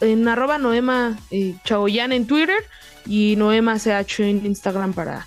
en 0.00 0.28
arroba 0.28 0.58
Noema 0.58 1.18
eh, 1.30 1.54
en 1.68 2.26
Twitter 2.26 2.64
y 3.06 3.36
Noema 3.36 3.78
CH 3.78 4.20
en 4.20 4.46
Instagram 4.46 4.92
para, 4.92 5.26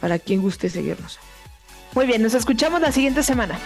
para 0.00 0.18
quien 0.18 0.42
guste 0.42 0.68
seguirnos. 0.68 1.18
Muy 1.94 2.06
bien, 2.06 2.22
nos 2.22 2.34
escuchamos 2.34 2.80
la 2.80 2.92
siguiente 2.92 3.22
semana. 3.22 3.58